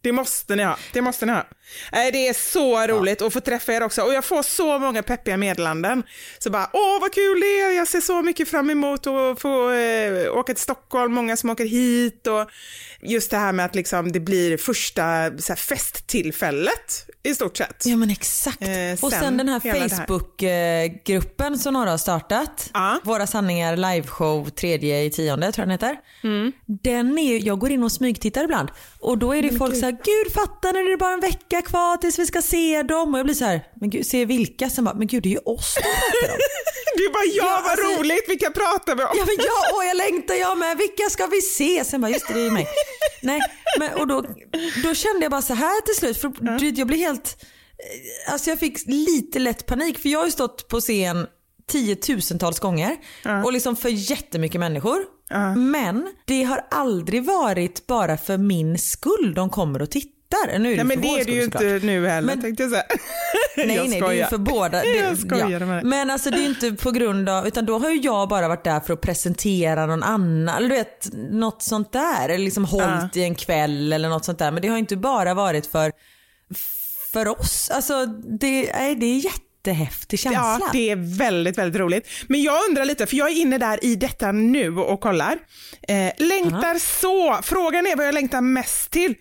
[0.00, 0.76] Det måste ni ha.
[0.92, 1.46] Det måste ni ha.
[1.90, 3.26] Det är så roligt ja.
[3.26, 6.02] att få träffa er också och jag får så många peppiga meddelanden.
[6.38, 9.70] Så bara, åh vad kul det är, jag ser så mycket fram emot att få
[9.70, 12.50] äh, åka till Stockholm, många som åker hit och
[13.00, 17.86] just det här med att liksom, det blir första här, festtillfället i stort sett.
[17.86, 18.62] Ja men exakt.
[18.62, 22.70] Eh, sen och sen den här Facebookgruppen som några har startat.
[22.74, 23.00] Ja.
[23.04, 26.00] Våra sanningar liveshow tredje i tionde tror jag den heter.
[26.24, 26.52] Mm.
[26.66, 28.68] Den är, jag går in och smygtittar ibland
[29.00, 29.80] och då är det men folk gud.
[29.80, 32.82] så här, gud fattar ni det är bara en vecka kvar tills vi ska se
[32.82, 34.70] dem och jag blir så här, men gud se vilka?
[34.70, 36.40] Sen bara, men gud det är ju oss de pratar om.
[36.96, 39.10] Du bara, ja, ja vad alltså, roligt, vilka pratar vi om?
[39.14, 41.84] Ja, men ja, och jag längtar jag med, vilka ska vi se?
[41.84, 42.66] Sen bara, just det, det är mig.
[43.22, 43.40] Nej,
[43.78, 44.24] men, och då,
[44.82, 46.74] då kände jag bara så här till slut, för mm.
[46.74, 47.44] jag blev helt,
[48.26, 51.26] eh, alltså jag fick lite lätt panik för jag har ju stått på scen
[51.68, 53.44] tiotusentals gånger mm.
[53.44, 55.04] och liksom för jättemycket människor.
[55.30, 55.70] Mm.
[55.70, 60.58] Men det har aldrig varit bara för min skull de kommer och tittar tittar.
[60.58, 61.62] Nu är det nej, men det är det ju såklart.
[61.62, 62.84] inte nu heller men, tänkte jag säga.
[63.56, 64.82] Nej, jag nej, det är ju för båda.
[64.82, 65.80] Det, jag skojar ja.
[65.84, 68.64] Men alltså det är inte på grund av, utan då har ju jag bara varit
[68.64, 72.28] där för att presentera någon annan, eller du vet något sånt där.
[72.28, 73.22] Eller liksom hållit uh.
[73.22, 74.50] i en kväll eller något sånt där.
[74.50, 75.92] Men det har inte bara varit för
[77.12, 77.70] för oss.
[77.70, 78.06] Alltså
[78.40, 80.58] det, nej, det är jätte jättehäftig känsla.
[80.60, 82.08] Ja, det är väldigt, väldigt roligt.
[82.28, 85.38] Men jag undrar lite, för jag är inne där i detta nu och kollar.
[85.88, 87.00] Eh, längtar -huh.
[87.00, 87.40] så.
[87.42, 89.14] Frågan är vad jag längtar mest till.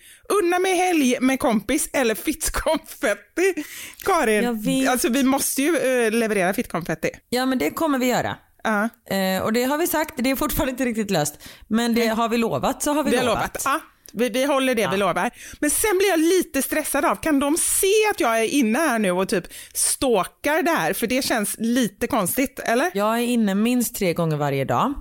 [0.44, 3.64] Unna mig helg med kompis eller fittkonfetti.
[4.06, 7.10] Karin, alltså vi måste ju eh, leverera fittkonfetti.
[7.30, 8.38] Ja, men det kommer vi göra.
[8.68, 11.36] Uh eh, och det har vi sagt, det är fortfarande inte riktigt löst.
[11.68, 13.66] Men det har vi lovat så har vi, vi lovat.
[13.66, 13.66] lovat.
[13.66, 13.97] Uh.
[14.14, 14.90] Vi, vi håller det ja.
[14.92, 15.32] vi lovar.
[15.60, 19.00] Men sen blir jag lite stressad av, kan de se att jag är inne här
[19.00, 19.44] nu och typ
[19.74, 20.94] stalkar där?
[20.94, 22.92] För det känns lite konstigt, eller?
[22.94, 24.94] Jag är inne minst tre gånger varje dag.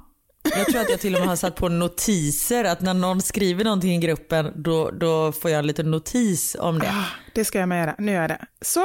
[0.56, 3.64] Jag tror att jag till och med har satt på notiser att när någon skriver
[3.64, 6.88] någonting i gruppen då, då får jag en liten notis om det.
[6.88, 8.46] Ah, det ska jag med göra, nu gör jag det.
[8.62, 8.80] Så,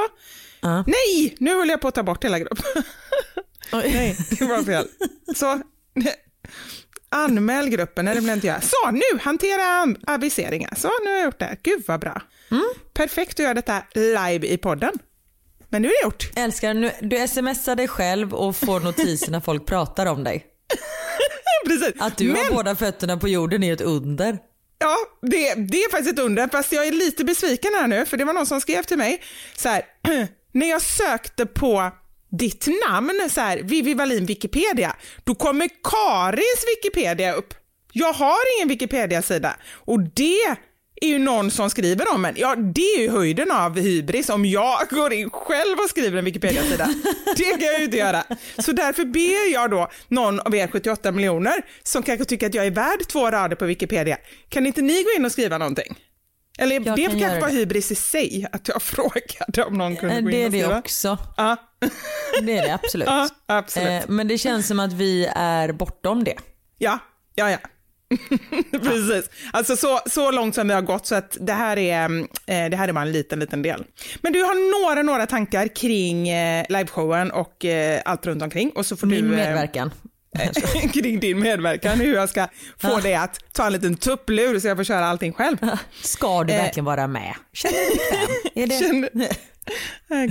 [0.65, 0.83] uh.
[0.87, 2.83] nej, nu håller jag på att ta bort hela gruppen.
[3.73, 4.87] nej, det var fel.
[5.35, 5.61] Så,
[7.11, 8.61] Anmäl gruppen, nej det jag inte göra.
[8.61, 10.73] Så, nu, hantera aviseringar.
[10.77, 11.57] Så, nu har jag gjort det.
[11.63, 12.21] Gud vad bra.
[12.51, 12.63] Mm.
[12.93, 14.91] Perfekt att göra detta live i podden.
[15.69, 16.31] Men nu är det gjort.
[16.35, 20.45] Älskar, nu, du smsar dig själv och får notiser när folk pratar om dig.
[21.65, 22.01] Precis.
[22.01, 24.37] Att du Men, har båda fötterna på jorden är ett under.
[24.79, 28.17] Ja, det, det är faktiskt ett under, fast jag är lite besviken här nu, för
[28.17, 29.21] det var någon som skrev till mig
[29.55, 29.85] så här,
[30.51, 31.91] när jag sökte på
[32.31, 37.53] ditt namn, så här, Vivi Wallin Wikipedia, då kommer Karins Wikipedia upp.
[37.93, 40.41] Jag har ingen Wikipedia-sida och det
[41.01, 42.33] är ju någon som skriver om en.
[42.37, 46.25] Ja, det är ju höjden av hybris om jag går in själv och skriver en
[46.25, 46.89] Wikipedia-sida.
[47.37, 48.23] Det kan jag ju inte göra.
[48.57, 52.65] Så därför ber jag då någon av er 78 miljoner som kanske tycker att jag
[52.65, 54.17] är värd två rader på Wikipedia,
[54.49, 55.95] kan inte ni gå in och skriva någonting?
[56.59, 60.15] Eller Jag det kan kanske var hybris i sig, att jag frågade om någon kunde
[60.15, 60.79] Eh, gå in Det är och det skriva.
[60.79, 61.17] också.
[61.37, 61.57] Ja,
[62.41, 63.07] Det är det absolut.
[63.07, 63.89] ja absolut.
[64.03, 66.35] Eh, Men det känns som att vi är bortom det.
[66.77, 66.99] Ja,
[67.35, 67.57] ja, ja.
[68.71, 69.29] Precis.
[69.53, 72.77] Alltså så, så långt som vi har gått så att det här är, eh, det
[72.77, 73.83] här är bara en liten, liten del.
[74.21, 78.85] Men du har några, några tankar kring eh, liveshowen och eh, allt runt omkring och
[78.85, 79.39] så får Min du...
[79.39, 79.91] eh, medverkan.
[80.93, 84.77] kring din medverkan, hur jag ska få dig att ta en liten tupplur så jag
[84.77, 85.57] får köra allting själv.
[86.03, 87.35] Ska du Eh, verkligen vara med?
[87.53, 87.97] Känner du dig
[88.55, 88.63] bekväm?
[88.63, 88.79] Är det...
[89.13, 89.50] Känner-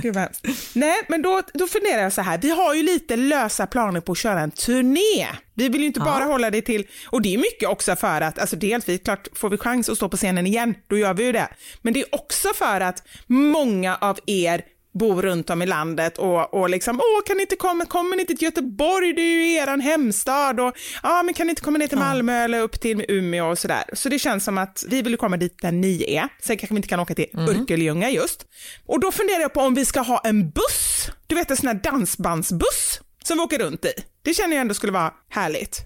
[0.01, 0.27] gud vad.
[0.73, 2.37] Nej, men då, då funderar jag så här.
[2.37, 5.27] Vi har ju lite lösa planer på att köra en turné.
[5.53, 8.39] Vi vill ju inte bara hålla det till, och det är mycket också för att,
[8.39, 11.23] alltså dels vi, klart får vi chans att stå på scenen igen, då gör vi
[11.23, 11.47] ju det.
[11.81, 14.61] Men det är också för att många av er
[14.93, 18.21] bor runt om i landet och, och liksom, åh, kan ni inte komma, kommer ni
[18.21, 20.73] inte till Göteborg, det är ju eran hemstad och,
[21.03, 23.83] ja, men kan ni inte komma ner till Malmö eller upp till Umeå och sådär.
[23.93, 26.27] Så det känns som att vi vill komma dit där ni är.
[26.41, 28.45] Sen kanske vi inte kan åka till Örkelljunga just.
[28.85, 31.67] Och då funderar jag på om vi ska ha en buss, du vet en sån
[31.67, 33.93] här dansbandsbuss som vi åker runt i.
[34.21, 35.79] Det känner jag ändå skulle vara härligt.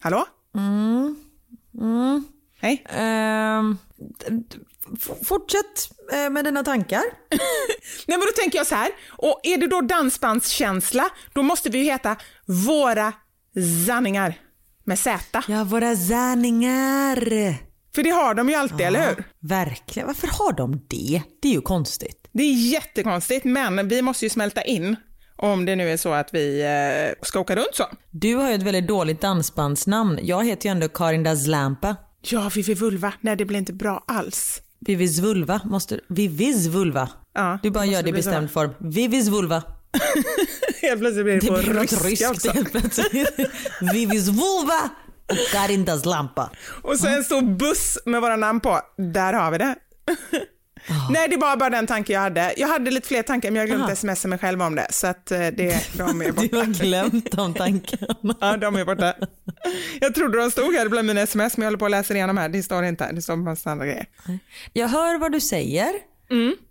[0.00, 0.26] Hallå?
[2.60, 2.84] Hej?
[2.88, 4.73] Ehm, d- d- f-
[5.28, 7.02] fortsätt eh, med dina tankar.
[8.06, 11.78] Nej men då tänker jag så här, och är det då dansbandskänsla, då måste vi
[11.78, 12.16] ju heta
[12.46, 13.12] Våra
[13.86, 14.34] sanningar
[14.84, 15.42] med Z.
[15.48, 17.16] Ja, våra sanningar.
[17.94, 19.24] För det har de ju alltid, eller hur?
[19.40, 20.06] Verkligen.
[20.06, 21.22] Varför har de det?
[21.42, 22.28] Det är ju konstigt.
[22.32, 24.96] Det är jättekonstigt, men vi måste ju smälta in
[25.36, 27.84] om det nu är så att vi eh, ska åka runt så.
[28.10, 30.18] Du har ju ett väldigt dåligt dansbandsnamn.
[30.22, 31.96] Jag heter ju ändå Karin Dazlampa.
[32.20, 33.12] Ja, Vivi Vulva.
[33.20, 34.60] Nej, det blir inte bra alls.
[34.86, 35.60] Vivis vulva.
[35.64, 36.00] Måste...
[36.08, 37.08] Vivis vulva.
[37.34, 38.16] Ja, du bara gör det i så.
[38.16, 38.70] bestämd form.
[38.78, 39.62] Vivis vulva.
[40.82, 42.50] Helt plötsligt blir det, Det på blir ryska ryskt också.
[42.50, 43.30] helt plötsligt.
[43.92, 44.90] Vivis vulva
[45.30, 46.50] och Karin Dazlampa.
[46.82, 48.80] Och så en stor buss med våra namn på.
[48.96, 49.74] Där har vi det.
[51.10, 52.54] Nej, det var bara den tanken jag hade.
[52.56, 53.96] Jag hade lite fler tankar, men jag glömde Aha.
[53.96, 54.86] smsa mig själv om det.
[54.90, 56.56] Så att eh, det, de är Du borta.
[56.56, 58.14] har glömt de tankarna.
[58.40, 59.14] Ja, de är borta.
[60.00, 62.36] Jag trodde de stod här bland mina sms, men jag håller på att läsa igenom
[62.36, 62.48] här.
[62.48, 63.12] Det står inte.
[63.12, 64.06] Det står en massa andra grejer.
[64.72, 65.92] Jag hör vad du säger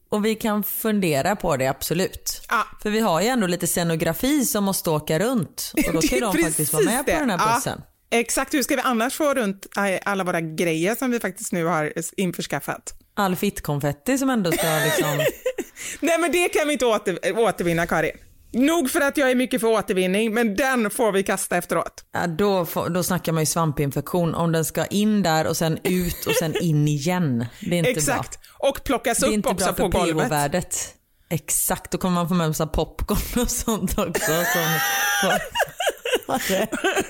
[0.10, 2.42] och vi kan fundera på det absolut.
[2.50, 2.64] Ja.
[2.84, 6.38] För vi har ju ändå lite scenografi som måste åka runt och då ska de
[6.44, 7.18] faktiskt vara med på det.
[7.20, 7.82] den här Ja, bussen.
[8.12, 9.68] exakt, hur ska vi annars få runt
[10.04, 12.94] alla våra grejer som vi faktiskt nu har införskaffat?
[13.16, 15.18] All fittkonfetti som ändå ska liksom...
[16.00, 18.18] Nej, men det kan vi inte åter, återvinna, Karin.
[18.54, 22.04] Nog för att jag är mycket för återvinning, men den får vi kasta efteråt.
[22.14, 24.36] Ja, då, får, då snackar man ju svampinfektion.
[24.36, 27.46] Om den ska in där och sen ut och sen in igen.
[27.60, 28.40] Det är inte Exakt.
[28.60, 28.70] bra.
[28.70, 30.28] Och plockas Det är upp inte också bra på för golvet.
[30.28, 30.96] pH-värdet.
[31.30, 34.32] Exakt, då kommer man få med massa popcorn och sånt också.
[34.54, 34.80] Som,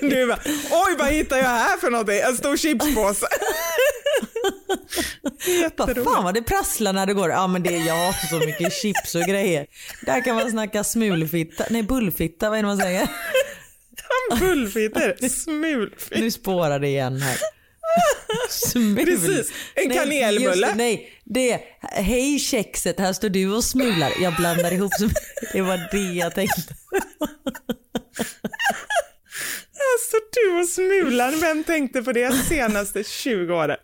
[0.00, 0.38] Du bara,
[0.70, 2.18] oj vad hittar jag här för någonting?
[2.20, 3.26] En stor chipspåse.
[5.76, 7.30] Vad fan vad det prasslar när det går.
[7.30, 9.66] Ja men det är jag så mycket chips och grejer.
[10.06, 13.08] Där kan man snacka smulfitta, nej bullfitta, vad är det man säger?
[14.40, 16.20] Bullfitter, smulfitter.
[16.20, 17.36] Nu spårar det igen här.
[18.50, 19.04] Smul.
[19.04, 20.66] Precis, en Nej, kanelbulle.
[20.66, 24.12] just Nej, det hej kexet, här står du och smular.
[24.22, 24.92] Jag blandar ihop,
[25.52, 26.62] det var det jag tänkte.
[29.94, 33.76] Alltså du och smulan, vem tänkte på det senaste 20 åren?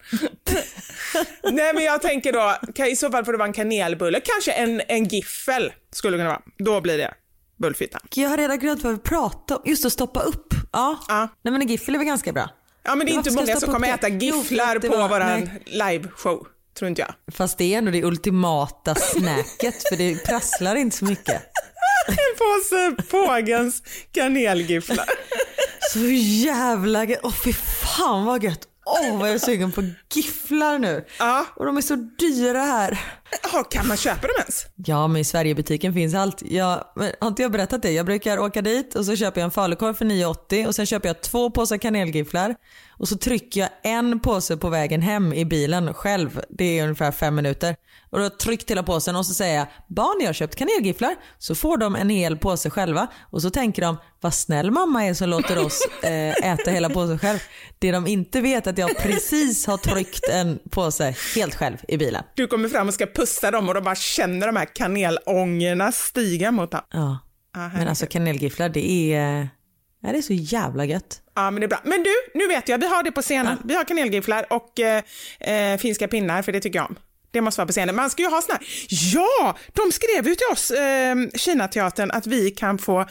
[1.42, 4.82] Nej men jag tänker då, i så fall får det vara en kanelbulle, kanske en,
[4.88, 6.42] en giffel skulle det kunna vara.
[6.58, 7.14] Då blir det
[7.56, 8.00] bullfittan.
[8.14, 9.70] Jag har redan glömt vad vi pratade om.
[9.70, 10.54] Just att stoppa upp.
[10.72, 10.98] Ja.
[11.08, 11.28] Ja.
[11.42, 12.50] Nej men en giffel är väl ganska bra.
[12.82, 13.92] Ja men det är inte många som kommer det?
[13.94, 16.46] äta Jo, gifflar det på våran liveshow,
[16.78, 17.34] tror inte jag.
[17.34, 21.42] Fast det är ändå det ultimata snacket för det prasslar inte så mycket.
[22.10, 25.06] En påse Pågens kanelgifflar.
[25.92, 25.98] Så
[26.46, 27.20] jävla gött.
[27.22, 28.66] Åh fy fan vad gött.
[28.86, 29.82] Åh vad jag är sugen på
[30.14, 31.04] gifflar nu.
[31.18, 31.46] Ja.
[31.56, 32.98] Och de är så dyra här.
[33.70, 34.66] Kan man köpa dem ens?
[34.76, 36.42] Ja men i Sverigebutiken finns allt.
[36.42, 36.84] Jag,
[37.20, 37.90] har inte jag berättat det?
[37.90, 41.08] Jag brukar åka dit och så köper jag en falukorv för 9,80 och sen köper
[41.08, 42.56] jag två påsar kanelgifflar
[43.00, 46.40] och så trycker jag en påse på vägen hem i bilen själv.
[46.48, 47.76] Det är ungefär fem minuter.
[48.10, 50.56] Och då har jag tryckt hela påsen och så säger jag barn jag har köpt
[50.56, 51.16] kanelgifflar.
[51.38, 55.14] Så får de en hel påse själva och så tänker de vad snäll mamma är
[55.14, 57.38] som låter oss eh, äta hela påsen själv.
[57.78, 61.96] Det de inte vet är att jag precis har tryckt en påse helt själv i
[61.96, 62.24] bilen.
[62.34, 66.50] Du kommer fram och ska pussa dem och de bara känner de här kanelångorna stiga
[66.50, 66.80] mot dem.
[66.90, 67.18] Ja.
[67.54, 69.48] Ja, Men alltså kanelgifflar det är,
[70.02, 71.22] ja, det är så jävla gött.
[71.34, 71.80] Ja, men det är bra.
[71.84, 73.58] Men du, nu vet jag, vi har det på scenen.
[73.64, 75.02] Vi har kanelgifflar och eh,
[75.40, 76.96] eh, finska pinnar, för det tycker jag om.
[77.30, 77.96] Det måste vara på scenen.
[77.96, 78.66] Man ska ju ha såna här.
[79.14, 83.06] Ja, de skrev ju till oss, eh, Kinateatern, att vi kan få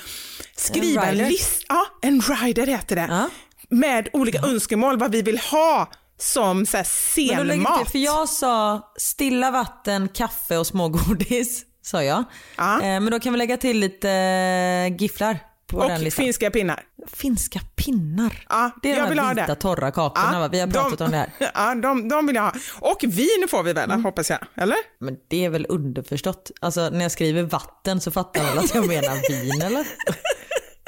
[0.56, 1.30] skriva en, rider.
[1.30, 1.66] lista.
[1.70, 3.08] Ja, en rider heter det.
[3.10, 3.30] Ja.
[3.70, 5.90] Med olika önskemål, vad vi vill ha
[6.20, 7.78] som så här, scenmat.
[7.80, 11.66] till, för jag sa stilla vatten, kaffe och smågodis.
[11.82, 12.24] Sa jag.
[12.56, 12.74] Ja.
[12.76, 16.24] Eh, men då kan vi lägga till lite eh, gifflar på den och listan.
[16.24, 16.84] finska pinnar.
[17.08, 18.46] Finska pinnar.
[18.50, 20.48] Ja, det är jag de vill här vita torra kakorna va?
[20.48, 21.32] Vi har pratat de, om det här.
[21.40, 21.52] Mm.
[21.56, 22.54] Ja, de, de vill jag ha.
[22.80, 24.40] Och vin får vi väl, hoppas jag.
[24.56, 24.78] Eller?
[25.00, 26.52] Men det är väl underförstått.
[26.62, 29.88] Alltså när jag skriver vatten så fattar alla att jag menar vin eller?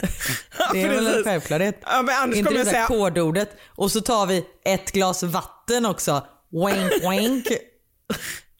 [0.73, 1.79] Det är väl en självklarhet.
[1.85, 6.27] Ja, men annars inte det säga- kodordet och så tar vi ett glas vatten också.
[6.51, 7.47] Wink wink.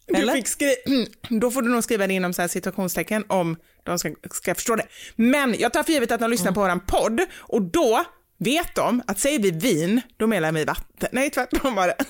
[0.07, 0.33] Du Eller?
[0.33, 4.13] fick skri- Då får du nog skriva det inom så här situationstecken om de ska,
[4.31, 4.85] ska förstå det.
[5.15, 8.03] Men jag tar för givet att de lyssnar på våran podd och då
[8.37, 11.09] vet de att säger vi vin, då menar vi vatten.
[11.11, 11.95] Nej, tvärtom var det.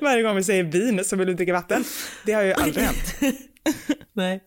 [0.00, 1.84] Varje gång vi säger vin så vill du dricka vatten.
[2.26, 3.14] Det har ju aldrig hänt.
[4.12, 4.42] Nej.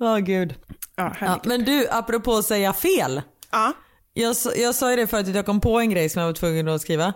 [0.00, 0.54] Åh gud.
[0.96, 3.22] Ja, Ja, men du, apropå att säga fel.
[3.50, 3.72] Ja.
[4.12, 6.34] Jag, jag sa ju det förut att jag kom på en grej som jag var
[6.34, 7.12] tvungen att skriva.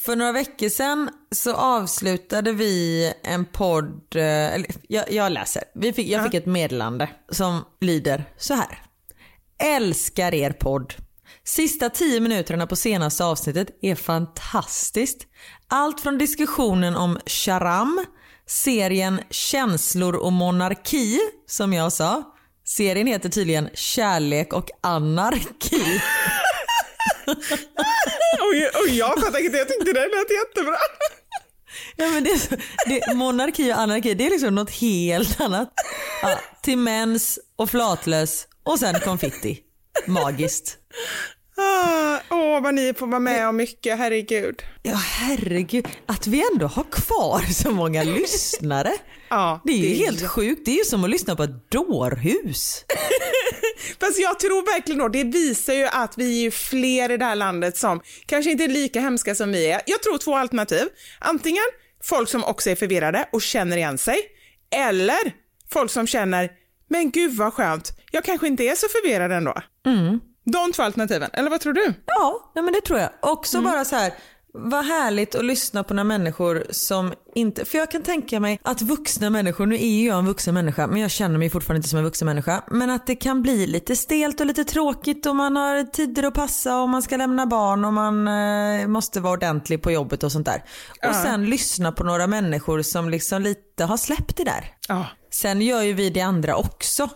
[0.00, 5.62] För några veckor sedan så avslutade vi en podd, eh, eller jag, jag läser.
[5.74, 8.82] Vi fick, jag fick ett meddelande som lyder så här.
[9.58, 10.94] Älskar er podd.
[11.44, 15.26] Sista tio minuterna på senaste avsnittet är fantastiskt.
[15.68, 18.04] Allt från diskussionen om charam,
[18.48, 22.22] serien Känslor och monarki som jag sa.
[22.64, 26.00] Serien heter tydligen Kärlek och anarki.
[28.40, 30.76] Och, och jag fattar inte, jag tyckte det lät jättebra.
[31.96, 35.72] Ja, men det det, monarki och anarki det är liksom något helt annat.
[36.22, 39.58] Ja, till mens och flatlös och sen konfetti.
[40.06, 40.76] Magiskt.
[41.58, 44.62] Ah, Åh, vad ni får vara med om mycket, herregud.
[44.82, 48.92] Ja herregud, att vi ändå har kvar så många lyssnare.
[49.28, 51.42] Ja, Det är ju det är helt sjukt, det är ju som att lyssna på
[51.42, 52.84] ett dårhus.
[54.00, 57.34] Fast jag tror verkligen då, det visar ju att vi är fler i det här
[57.34, 59.80] landet som kanske inte är lika hemska som vi är.
[59.86, 60.88] Jag tror två alternativ.
[61.18, 61.62] Antingen
[62.02, 64.18] folk som också är förvirrade och känner igen sig,
[64.70, 65.32] eller
[65.70, 66.50] folk som känner,
[66.88, 69.54] men gud vad skönt, jag kanske inte är så förvirrad ändå.
[70.52, 71.94] De två alternativen, eller vad tror du?
[72.06, 73.10] Ja, nej men det tror jag.
[73.20, 74.12] Också bara så här,
[74.58, 78.82] vad härligt att lyssna på några människor som inte, för jag kan tänka mig att
[78.82, 81.88] vuxna människor, nu är ju jag en vuxen människa men jag känner mig fortfarande inte
[81.88, 85.36] som en vuxen människa, men att det kan bli lite stelt och lite tråkigt och
[85.36, 89.32] man har tider att passa och man ska lämna barn och man eh, måste vara
[89.32, 90.64] ordentlig på jobbet och sånt där.
[91.08, 94.74] Och sen lyssna på några människor som liksom lite har släppt det där.
[94.88, 95.06] Ja.
[95.30, 97.08] Sen gör ju vi det andra också.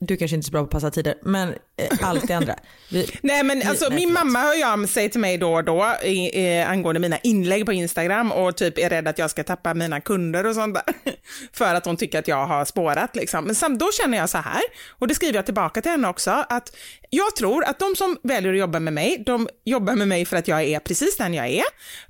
[0.00, 1.54] Du kanske inte är så bra på att passa tider, men
[2.02, 2.54] allt det andra.
[2.88, 5.96] Vi, Nej men alltså nej, min mamma hör av sig till mig då och då
[6.04, 9.74] i, i, angående mina inlägg på Instagram och typ är rädd att jag ska tappa
[9.74, 10.94] mina kunder och sånt där.
[11.52, 13.44] För att hon tycker att jag har spårat liksom.
[13.44, 14.62] Men sam, då känner jag så här,
[14.98, 16.76] och det skriver jag tillbaka till henne också, att
[17.10, 20.36] jag tror att de som väljer att jobba med mig, de jobbar med mig för
[20.36, 21.64] att jag är precis den jag är.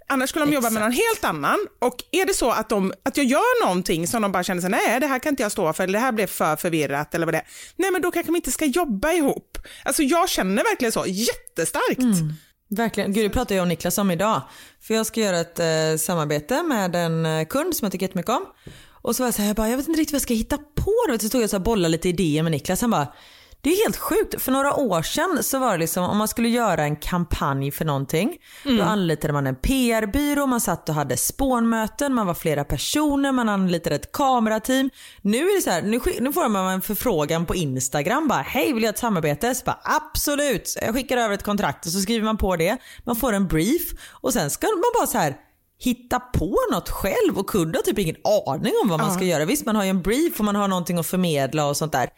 [0.07, 1.59] Annars skulle de jobba med någon helt annan.
[1.79, 4.69] Och är det så att, de, att jag gör någonting som de bara känner så
[4.69, 7.27] nej det här kan inte jag stå för, eller det här blev för förvirrat eller
[7.27, 7.47] vad det är.
[7.77, 9.58] Nej men då kanske vi inte ska jobba ihop.
[9.83, 12.03] Alltså jag känner verkligen så, jättestarkt.
[12.03, 12.33] Mm.
[12.71, 13.13] Verkligen.
[13.13, 14.43] Gud, det pratade jag och Niklas om idag.
[14.81, 18.31] För jag ska göra ett eh, samarbete med en eh, kund som jag tycker jättemycket
[18.31, 18.47] om.
[19.03, 20.35] Och så var jag så här, jag, bara, jag vet inte riktigt vad jag ska
[20.35, 20.95] hitta på.
[21.09, 21.19] Då.
[21.19, 22.81] Så stod jag och bollade lite idéer med Niklas.
[22.81, 23.13] Han bara,
[23.61, 24.43] det är helt sjukt.
[24.43, 27.85] För några år sedan så var det liksom om man skulle göra en kampanj för
[27.85, 28.37] någonting.
[28.79, 33.49] Då anlitade man en PR-byrå, man satt och hade spånmöten, man var flera personer, man
[33.49, 34.91] anlitade ett kamerateam.
[35.23, 38.73] Nu är det så här, nu, nu får man en förfrågan på Instagram bara, hej
[38.73, 39.55] vill jag ha ett samarbete?
[39.55, 42.77] Så bara, absolut, jag skickar över ett kontrakt och så skriver man på det.
[43.05, 45.37] Man får en brief och sen ska man bara så här
[45.81, 49.45] hitta på något själv och kunde har typ ingen aning om vad man ska göra.
[49.45, 52.11] Visst man har ju en brief och man har någonting att förmedla och sånt där.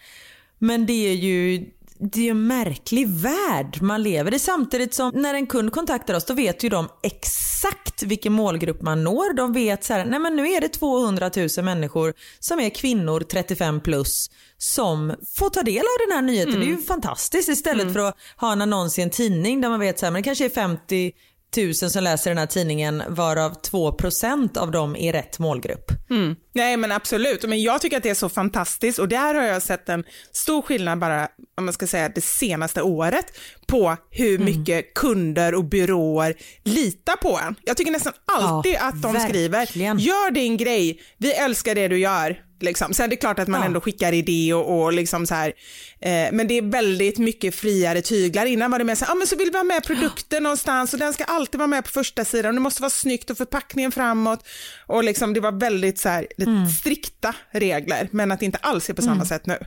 [0.61, 1.67] Men det är ju
[2.03, 6.25] det är en märklig värld man lever i samtidigt som när en kund kontaktar oss
[6.25, 9.35] då vet ju de exakt vilken målgrupp man når.
[9.35, 13.21] De vet så här, nej men nu är det 200 000 människor som är kvinnor
[13.21, 16.55] 35 plus som får ta del av den här nyheten.
[16.55, 16.61] Mm.
[16.61, 17.95] Det är ju fantastiskt istället mm.
[17.95, 20.27] för att ha en annons i en tidning där man vet så här, men det
[20.27, 21.13] kanske är 50
[21.55, 25.93] tusen som läser den här tidningen varav 2% av dem är rätt målgrupp.
[26.11, 26.37] Mm.
[26.53, 29.63] Nej men absolut, men jag tycker att det är så fantastiskt och där har jag
[29.63, 33.27] sett en stor skillnad bara, om man ska säga det senaste året,
[33.67, 34.45] på hur mm.
[34.45, 36.35] mycket kunder och byråer
[36.65, 37.55] litar på en.
[37.63, 39.59] Jag tycker nästan alltid ja, att de verkligen.
[39.59, 42.95] skriver, gör din grej, vi älskar det du gör, Liksom.
[42.95, 43.67] Sen är det klart att man ja.
[43.67, 45.53] ändå skickar idé och, och liksom så här,
[46.01, 48.47] eh, men det är väldigt mycket friare tyglar.
[48.47, 50.41] Innan var det mer så här, ah, men så vill vi ha med produkten ja.
[50.41, 52.55] någonstans och den ska alltid vara med på första sidan.
[52.55, 54.47] Det måste vara snyggt och förpackningen framåt.
[54.87, 56.67] Och liksom, det var väldigt så här, mm.
[56.67, 59.27] strikta regler, men att det inte alls är på samma mm.
[59.27, 59.59] sätt nu.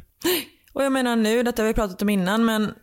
[0.74, 2.74] Och jag menar nu, detta har vi pratat om innan, men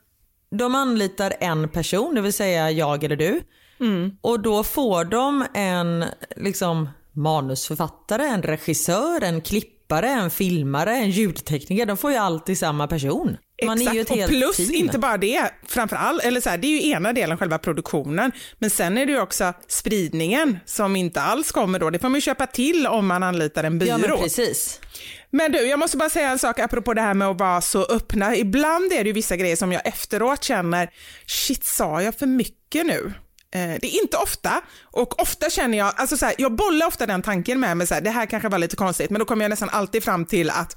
[0.50, 3.40] de anlitar en person, det vill säga jag eller du.
[3.80, 4.10] Mm.
[4.20, 6.04] Och då får de en
[6.36, 11.86] liksom, manusförfattare, en regissör, en klipp klippare, en filmare, en ljudtekniker.
[11.86, 13.36] De får ju alltid samma person.
[13.66, 14.74] Man Exakt, är ju ett helt och plus team.
[14.74, 18.70] inte bara det, framförallt, eller så här, det är ju ena delen själva produktionen, men
[18.70, 21.90] sen är det ju också spridningen som inte alls kommer då.
[21.90, 23.90] Det får man ju köpa till om man anlitar en byrå.
[23.90, 24.80] Ja, men precis.
[25.30, 27.84] Men du, jag måste bara säga en sak apropå det här med att vara så
[27.84, 28.36] öppna.
[28.36, 30.90] Ibland är det ju vissa grejer som jag efteråt känner,
[31.26, 33.12] shit sa jag för mycket nu?
[33.54, 37.06] Eh, det är inte ofta och ofta känner jag, alltså så här, jag bollar ofta
[37.06, 39.44] den tanken med mig, så här, det här kanske var lite konstigt, men då kommer
[39.44, 40.76] jag nästan alltid fram till att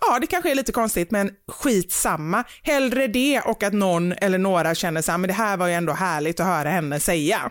[0.00, 2.44] ja, det kanske är lite konstigt, men skitsamma.
[2.62, 5.74] Hellre det och att någon eller några känner så här, men det här var ju
[5.74, 7.50] ändå härligt att höra henne säga.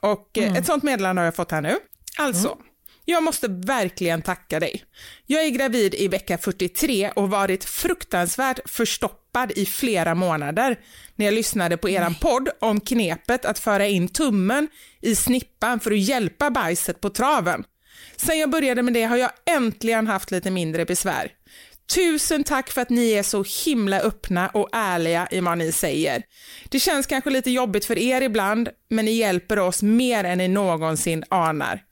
[0.00, 0.56] Och eh, mm.
[0.56, 1.76] ett sånt meddelande har jag fått här nu.
[2.18, 2.58] Alltså, mm.
[3.04, 4.84] Jag måste verkligen tacka dig.
[5.26, 10.78] Jag är gravid i vecka 43 och varit fruktansvärt förstoppad i flera månader
[11.16, 14.68] när jag lyssnade på eran podd om knepet att föra in tummen
[15.00, 17.64] i snippan för att hjälpa bajset på traven.
[18.16, 21.32] Sen jag började med det har jag äntligen haft lite mindre besvär.
[21.94, 26.22] Tusen tack för att ni är så himla öppna och ärliga i vad ni säger.
[26.68, 30.48] Det känns kanske lite jobbigt för er ibland, men ni hjälper oss mer än ni
[30.48, 31.82] någonsin anar.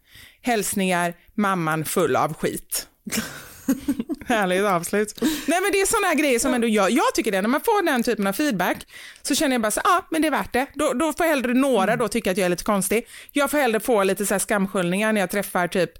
[0.42, 2.86] Hälsningar, mamman full av skit.
[4.30, 5.14] Härligt avslut.
[5.20, 7.82] Nej men det är sådana grejer som ändå jag, jag tycker det, när man får
[7.82, 8.76] den typen av feedback
[9.22, 10.66] så känner jag bara så ja ah, men det är värt det.
[10.74, 13.06] Då, då får hellre några då tycka att jag är lite konstig.
[13.32, 15.90] Jag får hellre få lite så här skamsköljningar när jag träffar typ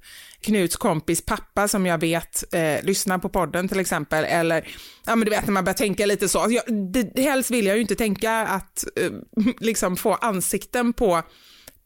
[0.40, 4.68] Knuts kompis pappa som jag vet eh, lyssnar på podden till exempel eller
[5.06, 6.46] ja men du vet när man börjar tänka lite så.
[6.48, 9.10] Jag, det, helst vill jag ju inte tänka att eh,
[9.60, 11.22] liksom få ansikten på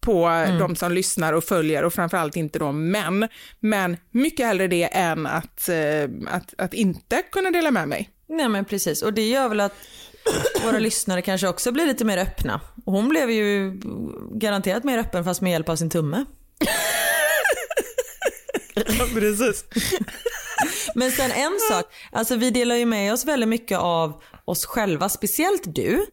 [0.04, 0.58] på mm.
[0.58, 3.28] de som lyssnar och följer och framförallt inte då män.
[3.60, 8.10] Men mycket hellre det än att, eh, att, att inte kunna dela med mig.
[8.28, 9.72] Nej men precis och det gör väl att
[10.64, 12.60] våra lyssnare kanske också blir lite mer öppna.
[12.86, 13.80] Och hon blev ju
[14.32, 16.24] garanterat mer öppen fast med hjälp av sin tumme.
[18.74, 19.64] ja, precis.
[20.94, 25.08] Men sen en sak, alltså vi delar ju med oss väldigt mycket av oss själva,
[25.08, 26.06] speciellt du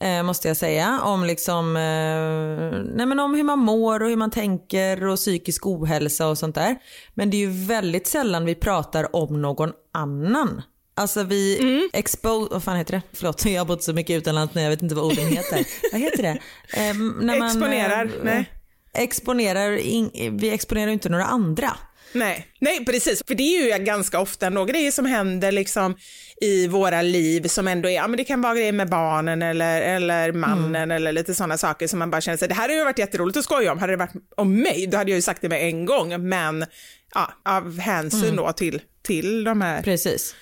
[0.00, 1.00] eh, måste jag säga.
[1.02, 5.66] Om, liksom, eh, nej men om hur man mår och hur man tänker och psykisk
[5.66, 6.76] ohälsa och sånt där.
[7.14, 10.62] Men det är ju väldigt sällan vi pratar om någon annan.
[10.94, 11.88] Alltså vi mm.
[11.92, 13.02] expose, vad fan heter det?
[13.12, 15.66] Förlåt, jag har bott så mycket utomlands nu jag vet inte vad orden heter.
[15.92, 16.38] vad heter det?
[16.72, 18.50] Eh, när man, exponerar, eh, nej.
[18.94, 21.76] Exponerar, in, vi exponerar ju inte några andra.
[22.12, 25.96] Nej, nej precis, för det är ju ganska ofta några grejer som händer liksom
[26.40, 29.82] i våra liv som ändå är, ja men det kan vara grejer med barnen eller,
[29.82, 30.90] eller mannen mm.
[30.90, 33.38] eller lite sådana saker som man bara känner sig, det här hade ju varit jätteroligt
[33.38, 35.62] att skoja om, hade det varit om mig då hade jag ju sagt det med
[35.62, 36.66] en gång, men
[37.14, 38.36] ja, av hänsyn mm.
[38.36, 39.82] då till, till de här.
[39.82, 40.34] Precis.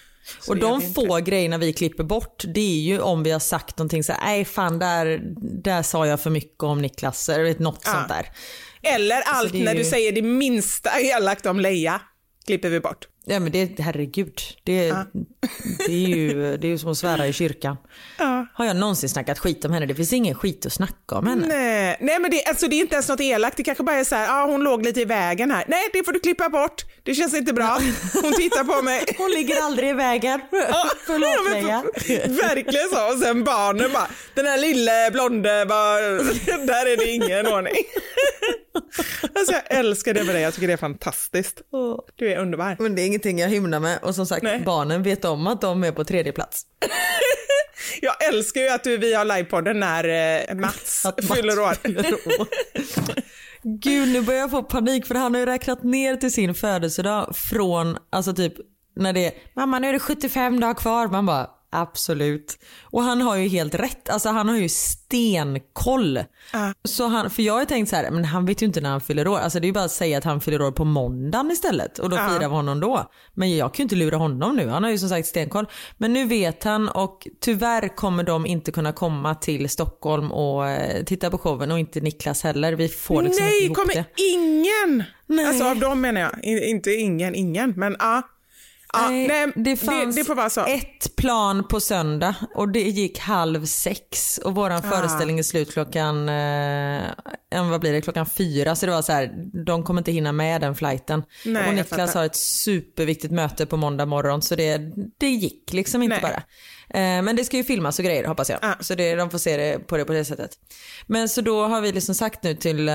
[0.49, 4.05] och de få grejerna vi klipper bort, det är ju om vi har sagt någonting
[4.05, 5.21] så här, nej fan där,
[5.63, 7.93] där sa jag för mycket om Niklas, eller något ja.
[7.93, 8.27] sånt där.
[8.95, 9.79] Eller alltså, allt när ju...
[9.79, 12.01] du säger det minsta elakt om Leia
[12.47, 13.09] klipper vi bort.
[13.29, 14.41] Ja men det, herregud.
[14.65, 15.05] Det, ja.
[15.87, 17.77] det, är ju, det är ju som att svära i kyrkan.
[18.19, 18.47] Ja.
[18.55, 19.87] Har jag någonsin snackat skit om henne?
[19.87, 21.47] Det finns ingen skit att snacka om henne.
[21.47, 23.57] Nej, Nej men det, alltså, det är inte ens något elakt.
[23.57, 25.65] Det kanske bara är så här, ah, hon låg lite i vägen här.
[25.69, 26.85] Nej, det får du klippa bort.
[27.07, 27.81] Det känns inte bra.
[28.23, 29.05] Hon tittar på mig.
[29.19, 30.41] Hon ligger aldrig i vägen.
[30.51, 30.91] Ja.
[31.07, 31.85] Förlåt Leia.
[32.29, 33.13] Verkligen så.
[33.13, 36.01] Och sen barnen bara, den här lille blonde, bara,
[36.67, 37.75] där är det ingen ordning.
[39.35, 41.63] Alltså jag älskar det med dig, jag tycker det är fantastiskt.
[42.17, 42.77] Du är underbar.
[42.79, 44.63] Men det är ingenting jag hymnar med och som sagt Nej.
[44.67, 46.63] barnen vet om att de är på tredje plats.
[48.01, 50.05] jag älskar ju att du, vi har livepodden när
[50.49, 51.77] eh, Mats, Mats fyller år.
[53.69, 57.37] Gud nu börjar jag få panik för han har ju räknat ner till sin födelsedag
[57.37, 58.55] från, alltså typ
[58.97, 61.09] när det är mamma nu är det 75 dagar kvar.
[61.09, 62.59] Man bara Absolut.
[62.83, 64.09] Och han har ju helt rätt.
[64.09, 66.21] Alltså han har ju stenkoll.
[66.85, 69.01] Så han, för jag har tänkt så här, men han vet ju inte när han
[69.01, 69.39] fyller år.
[69.39, 72.11] Alltså det är ju bara att säga att han fyller år på måndagen istället och
[72.11, 73.11] då firar vi honom då.
[73.35, 74.69] Men jag kan ju inte lura honom nu.
[74.69, 75.67] Han har ju som sagt stenkoll.
[75.97, 81.05] Men nu vet han och tyvärr kommer de inte kunna komma till Stockholm och eh,
[81.05, 82.73] titta på showen och inte Niklas heller.
[82.73, 84.05] Vi får liksom inte Nej, ihop kommer det.
[84.17, 85.05] ingen!
[85.27, 85.47] Nej.
[85.47, 86.45] Alltså av dem menar jag.
[86.45, 87.75] Inte ingen, ingen.
[87.77, 88.23] Men ja.
[89.03, 90.25] Ja Nej, nej, det fanns det, det
[90.67, 94.91] ett plan på söndag och det gick halv sex och våran Ah.
[94.91, 98.77] föreställning är slut klockan, eh, vad blir det, klockan fyra.
[98.77, 99.33] Så det var så här,
[99.67, 101.23] de kommer inte hinna med den flighten.
[101.45, 104.81] Nej, och Niklas har ett superviktigt möte på måndag morgon så det,
[105.19, 106.43] det gick liksom inte bara.
[106.91, 108.59] Eh, men det ska ju filmas och grejer hoppas jag.
[108.63, 108.75] Ah.
[108.81, 110.51] Så det, de får se det på det på det sättet.
[111.07, 112.95] Men så då har vi liksom sagt nu till, eh,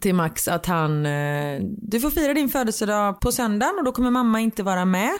[0.00, 4.10] till Max att han, eh, du får fira din födelsedag på söndagen och då kommer
[4.10, 5.10] mamma inte vara med.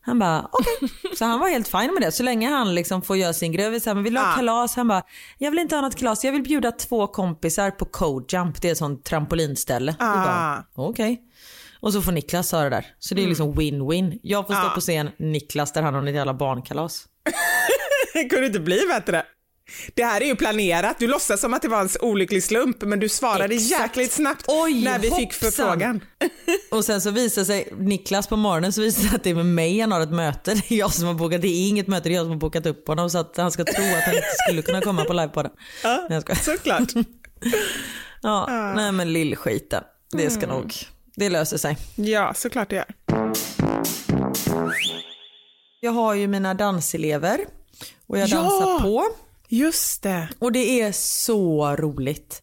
[0.00, 0.90] Han bara okej.
[1.18, 2.12] Så han var helt fin med det.
[2.12, 3.70] Så länge han liksom får göra sin grej.
[3.70, 4.36] Vi sa, men vill du ha Ah.
[4.36, 4.76] kalas?
[4.76, 5.02] Han bara,
[5.38, 6.24] jag vill inte ha något kalas.
[6.24, 8.62] Jag vill bjuda två kompisar på Code Jump.
[8.62, 9.96] Det är ett sånt trampolinställe.
[9.98, 10.56] Ah.
[10.74, 11.20] Okej.
[11.80, 12.86] Och så får Niklas ha det där.
[12.98, 14.18] Så det är liksom win-win.
[14.22, 17.04] Jag får stå på scen, Niklas där han har ett jävla barnkalas.
[18.16, 19.22] Det kunde inte bli bättre.
[19.94, 20.98] Det här är ju planerat.
[20.98, 23.80] Du låtsas som att det var en olycklig slump men du svarade Exakt.
[23.80, 26.00] jäkligt snabbt Oj, när vi fick förfrågan.
[26.70, 29.80] Och sen så visar sig Niklas på morgonen så visar att det är med mig
[29.80, 30.54] han har ett möte.
[30.68, 32.38] Det är jag som har bokat, det är inget möte, det är jag som har
[32.38, 35.12] bokat upp honom så att han ska tro att han inte skulle kunna komma på
[35.12, 35.52] livepodden.
[35.82, 36.92] Ja, Nej, jag såklart.
[38.22, 39.82] Ja, nej men lillskiten.
[40.12, 40.74] Det ska nog,
[41.16, 41.76] det löser sig.
[41.94, 42.86] Ja, såklart det gör.
[45.80, 47.38] Jag har ju mina danselever
[48.08, 48.36] och jag Ja!
[48.36, 49.04] dansar på.
[49.48, 50.28] Just det.
[50.38, 52.42] Och det är så roligt.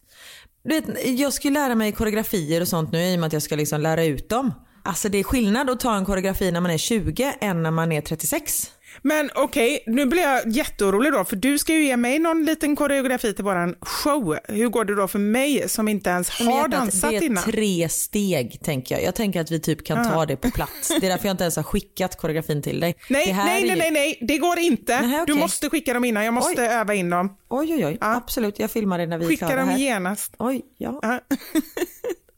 [0.64, 3.32] Du vet, jag ska ju lära mig koreografier och sånt nu i och med att
[3.32, 4.54] jag ska liksom lära ut dem.
[4.82, 7.92] Alltså det är skillnad att ta en koreografi när man är 20 än när man
[7.92, 8.70] är 36.
[9.06, 12.76] Men okej, nu blir jag jätteorolig då för du ska ju ge mig någon liten
[12.76, 14.38] koreografi till våran show.
[14.48, 17.44] Hur går det då för mig som inte ens har dansat det är innan?
[17.44, 19.04] tre steg tänker jag.
[19.04, 20.88] Jag tänker att vi typ kan ta det på plats.
[21.00, 22.96] Det är därför jag inte ens har skickat koreografin till dig.
[23.08, 25.00] Nej, nej, är nej, nej, nej, det går inte.
[25.00, 25.34] Nähä, Du okej.
[25.34, 26.68] måste skicka dem innan, jag måste Oj.
[26.68, 27.36] öva in dem.
[27.48, 27.98] Oj, oj, oj.
[28.00, 28.14] Ja.
[28.16, 29.78] Absolut, jag filmar det när vi är Skicka klara dem här.
[29.78, 30.34] genast.
[30.38, 30.98] Oj, ja.
[31.02, 31.20] Ja.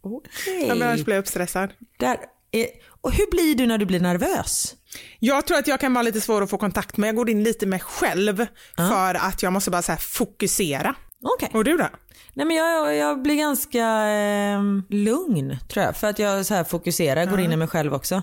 [0.03, 0.31] Okej.
[0.69, 1.71] Ja, men annars blir jag uppstressad.
[1.99, 2.19] Där
[2.53, 2.67] är...
[3.01, 4.75] Och hur blir du när du blir nervös?
[5.19, 7.09] Jag tror att jag kan vara lite svår att få kontakt med.
[7.09, 10.95] Jag går in lite med själv för att jag måste bara så fokusera.
[11.25, 11.51] Okej.
[11.53, 11.89] Och du då?
[12.35, 16.65] Nej men jag, jag blir ganska eh, lugn tror jag för att jag så här
[16.65, 18.23] fokuserar, går in i mig själv också.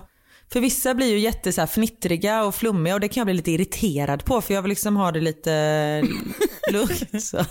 [0.53, 3.34] För vissa blir ju jätte så här, fnittriga och flummiga och det kan jag bli
[3.34, 6.01] lite irriterad på för jag vill liksom ha det lite
[6.71, 7.32] lugnt.
[7.34, 7.45] Ja,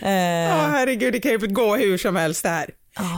[0.00, 2.70] Eh, herregud, det kan ju gå hur som helst det här.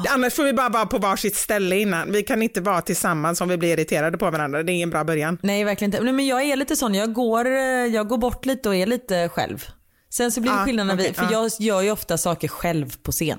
[0.09, 2.13] Annars får vi bara vara på varsitt ställe innan.
[2.13, 4.63] Vi kan inte vara tillsammans om vi blir irriterade på varandra.
[4.63, 5.39] Det är ingen bra början.
[5.43, 6.13] nej verkligen inte.
[6.13, 9.29] Men jag är lite sån, jag går, eh, jag går bort lite och är lite
[9.29, 9.65] själv.
[10.11, 11.33] Sen så blir det Ah, skillnad när vi, okej, för ah.
[11.33, 13.39] jag gör ju ofta saker själv på scen.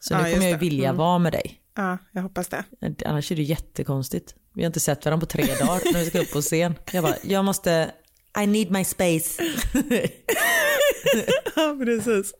[0.00, 0.98] Så Ja, nu kommer jag ju vilja Mm.
[0.98, 1.60] vara med dig.
[1.76, 2.64] Ja, jag hoppas det.
[3.06, 4.34] Annars är det jättekonstigt.
[4.54, 6.74] Vi har inte sett varandra på tre dagar när vi ska upp på scen.
[6.92, 7.90] Jag bara, jag måste,
[8.42, 9.42] I need my space.
[11.56, 12.32] Ja, precis.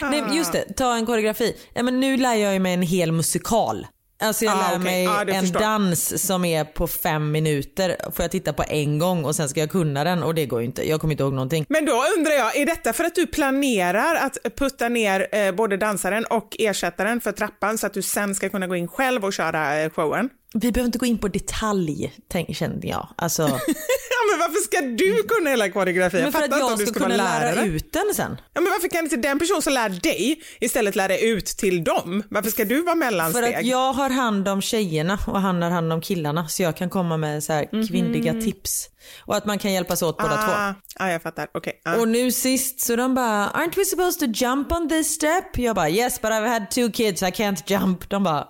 [0.00, 1.56] Nej, men just det, ta en koreografi.
[1.74, 3.86] Ja, men nu lär jag mig en hel musikal.
[4.22, 4.78] Alltså jag Ah, lär okej.
[4.78, 5.60] mig Ja, det en förstår.
[5.60, 7.96] dans som är på fem minuter.
[8.12, 10.60] Får jag titta på en gång och sen ska jag kunna den och det går
[10.60, 10.88] ju inte.
[10.88, 11.66] Jag kommer inte ihåg någonting.
[11.68, 15.76] Men då undrar jag, är detta för att du planerar att putta ner eh, både
[15.76, 19.32] dansaren och ersättaren för trappan så att du sen ska kunna gå in själv och
[19.32, 20.30] köra eh, showen?
[20.54, 23.08] Vi behöver inte gå in på detalj, tänk, kände jag.
[23.16, 23.42] Alltså,
[24.16, 26.22] Ja, men varför ska du kunna hela koreografin?
[26.22, 28.36] men för att fattar inte om jag du ska ska kunna lära ut den sen.
[28.54, 32.22] Ja, men varför kan inte den person som lär dig istället lära ut till dem?
[32.30, 33.54] Varför ska du vara För mellansteg?
[33.54, 36.90] att jag har hand om tjejerna och han har hand om killarna så jag kan
[36.90, 38.88] komma med så här kvinnliga tips.
[39.24, 40.52] Och att man kan hjälpas åt båda två.
[40.52, 41.48] ah, ah, jag fattar.
[41.54, 41.80] Okej.
[41.84, 41.96] ah.
[41.96, 45.76] Och nu sist så de bara “Aren't we supposed to jump on this step?” Jag
[45.76, 48.10] bara “Yes but I've had two kids, I can't jump”.
[48.10, 48.44] De bara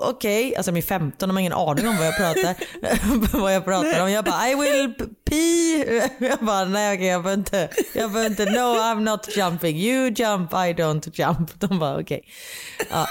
[0.00, 2.54] okej, alltså de är 15, de har ingen aning om vad jag pratar,
[3.40, 4.10] vad jag pratar om.
[4.10, 4.94] Jag bara I will
[5.30, 6.10] pee.
[6.28, 10.06] Jag bara nej okej jag behöver inte, jag behöver inte, no I'm not jumping, you
[10.16, 11.60] jump, I don't jump.
[11.60, 12.24] De bara okej.
[12.90, 13.08] Ja.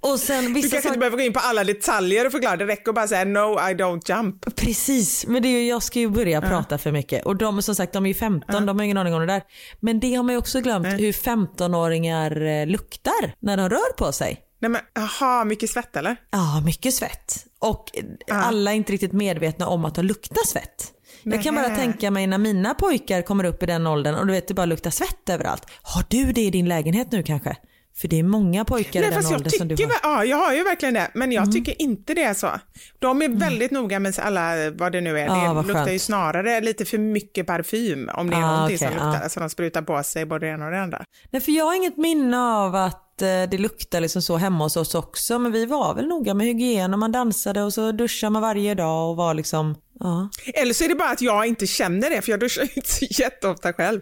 [0.00, 2.66] Och sen Du vissa kanske inte behöver gå in på alla detaljer och förklara, det
[2.66, 4.56] räcker att bara säga no I don't jump.
[4.56, 7.24] Precis, men det är ju, jag ska ju börja prata för mycket.
[7.26, 9.42] Och de som sagt, de är ju 15, de har ingen aning om det där.
[9.80, 14.12] Men det har man ju också glömt, hur 15-åringar eh, luktar när de rör på
[14.12, 14.45] sig.
[14.68, 16.16] Nej men aha, mycket svett eller?
[16.30, 17.46] Ja, mycket svett.
[17.58, 17.90] Och
[18.28, 20.92] eh, alla är inte riktigt medvetna om att de luktar svett.
[21.22, 24.32] Jag kan bara tänka mig när mina pojkar kommer upp i den åldern och du
[24.32, 25.66] vet det bara luktar svett överallt.
[25.82, 27.56] Har du det i din lägenhet nu kanske?
[28.00, 30.10] För det är många pojkar Nej, i den åldern som du tycker, har.
[30.18, 31.52] ja, jag har ju verkligen det, men jag Mm.
[31.54, 32.50] tycker inte det är så.
[32.98, 36.02] De är väldigt noga med alla, vad det nu är, Ja, det luktar ju skönt.
[36.02, 39.18] snarare lite för mycket parfym om det är Ah, någonting okej, som luktar, ja.
[39.22, 41.04] alltså de sprutar på sig både det ena och det andra.
[41.30, 44.76] Nej för jag har inget minne av att eh, det luktar liksom så hemma hos
[44.76, 48.30] oss också men vi var väl noga med hygien och man dansade och så duschade
[48.30, 50.28] man varje dag och var liksom, ja.
[50.54, 52.88] Eller så är det bara att jag inte känner det, för jag duschar ju inte
[52.92, 54.00] så jätteofta själv.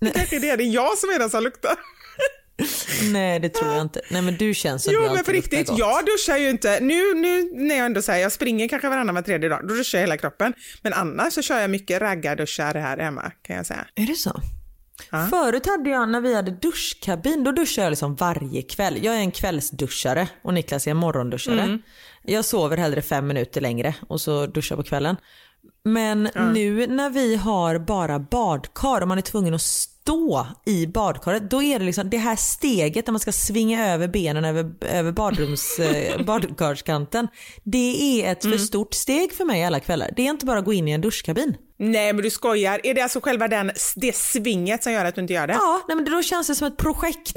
[0.00, 1.74] det kanske är det, det är jag som är den som luktar.
[3.12, 4.00] Nej det tror jag inte.
[4.10, 5.78] Nej men du känns som Jo men luktar riktigt, gott.
[5.78, 9.22] jag duschar ju inte, nu, nu när jag ändå säger jag springer kanske varannan var
[9.22, 10.54] tredje dag, då duschar jag hela kroppen.
[10.82, 13.86] Men annars så kör jag mycket raggarduschar här hemma kan jag säga.
[13.94, 14.40] Är det så?
[15.30, 19.04] Förut hade jag, när vi hade duschkabin, då duschade jag liksom varje kväll.
[19.04, 21.62] Jag är en kvällsduschare och Niklas är en morgonduschare.
[21.62, 21.82] Mm.
[22.22, 25.16] Jag sover hellre fem minuter längre och så duschar på kvällen.
[25.84, 29.62] Men nu när vi har bara badkar och man är tvungen att
[30.02, 34.08] stå i badkaret, då är det liksom det här steget där man ska svinga över
[34.08, 37.28] benen över, över badrums, eh, badkarskanten.
[37.64, 38.58] Det är ett Mm.
[38.58, 40.10] för stort steg för mig alla kvällar.
[40.16, 41.56] Det är inte bara att gå in i en duschkabin.
[41.78, 45.20] Nej men du skojar, är det alltså själva den, det svinget som gör att du
[45.20, 45.52] inte gör det?
[45.52, 47.36] Ja, nej, men då känns det som ett projekt.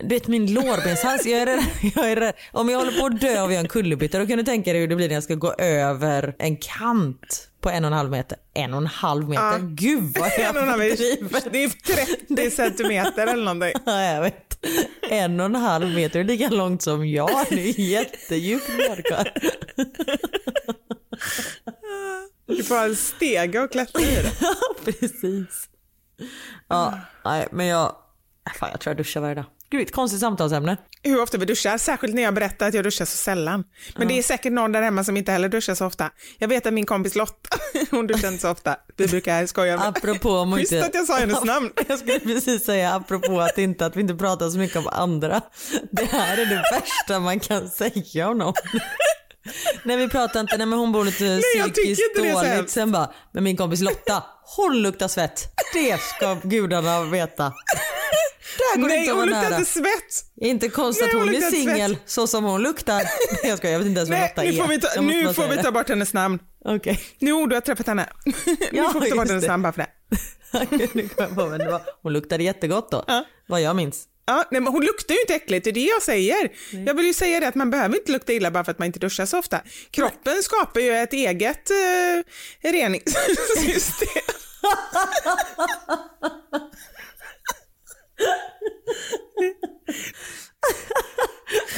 [0.00, 1.64] Du vet min lårbenshals, jag är rädd,
[1.94, 2.34] jag är rädd.
[2.52, 4.80] Om jag håller på att dö av göra en kullerbytta då kan du tänka dig
[4.80, 8.10] hur det blir när jag ska gå över en kant på en och en halv
[8.10, 8.38] meter.
[8.54, 9.58] En och en halv meter?
[9.58, 10.96] Gud vad En och en jag halv meter.
[10.96, 11.50] driver.
[11.50, 13.72] Det är 30 centimeter eller någonting.
[13.86, 14.64] Ja, jag vet.
[15.10, 17.46] En och en halv meter är lika långt som jag.
[17.50, 19.32] Det är jättedjupt badkar.
[22.46, 24.32] Du får ha en stege och klättra i det.
[24.84, 25.68] Precis.
[26.68, 27.96] Ja, nej men jag,
[28.58, 29.44] fan jag tror jag duschar varje dag.
[29.70, 30.76] Gud, ett konstigt samtalsämne.
[31.02, 33.64] Hur ofta vi duschar, särskilt när jag berättar att jag duschar så sällan.
[33.96, 36.10] Men det är säkert någon där hemma som inte heller duschar så ofta.
[36.38, 37.58] Jag vet att min kompis Lotta,
[37.90, 38.76] hon duschar inte så ofta.
[38.96, 39.88] Vi brukar skoja med.
[39.88, 40.86] Apropå om att Schysst inte...
[40.86, 41.70] att jag sa hennes namn.
[41.88, 45.40] Jag skulle precis säga apropå att, inte, att vi inte pratar så mycket om andra.
[45.90, 48.54] Det här är det värsta man kan säga om någon.
[49.82, 52.70] Nej vi pratar inte, nej men hon bor lite tycker psykiskt dåligt.
[52.70, 54.24] Sen bara, men min kompis Lotta,
[54.56, 55.44] hon luktar svett.
[55.72, 57.52] Det ska gudarna veta.
[58.58, 60.24] Där går Nej, inte hon luktar inte svett.
[60.40, 62.96] Inte konstigt att Nej, hon hon är singel så som hon luktar.
[63.02, 64.62] Nej jag skojar, jag vet inte ens vad Nej, Lotta nu är.
[64.62, 66.38] får vi ta, nu får vi ta bort hennes namn.
[66.64, 67.00] Okej.
[67.18, 68.08] Nu du har träffat henne.
[68.24, 68.34] nu
[68.72, 69.48] Ja, får vi ta bort hennes det.
[69.48, 69.88] namn bara för det.
[70.94, 73.04] Nu kom jag på, men det var, hon luktade jättegott då.
[73.48, 74.04] Vad jag minns.
[74.26, 76.48] Ja, nej, men hon luktar ju inte äckligt, det är det jag säger.
[76.86, 78.86] Jag vill ju säga det att man behöver inte lukta illa bara för att man
[78.86, 79.60] inte duschar så ofta.
[79.90, 84.22] Kroppen skapar ju ett eget eh, reningssystem.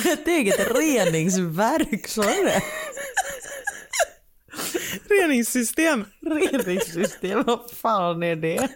[0.12, 2.62] Ett eget reningsverk, sa du det?
[5.08, 6.04] reningssystem.
[6.26, 8.68] Reningssystem, vad fan är det?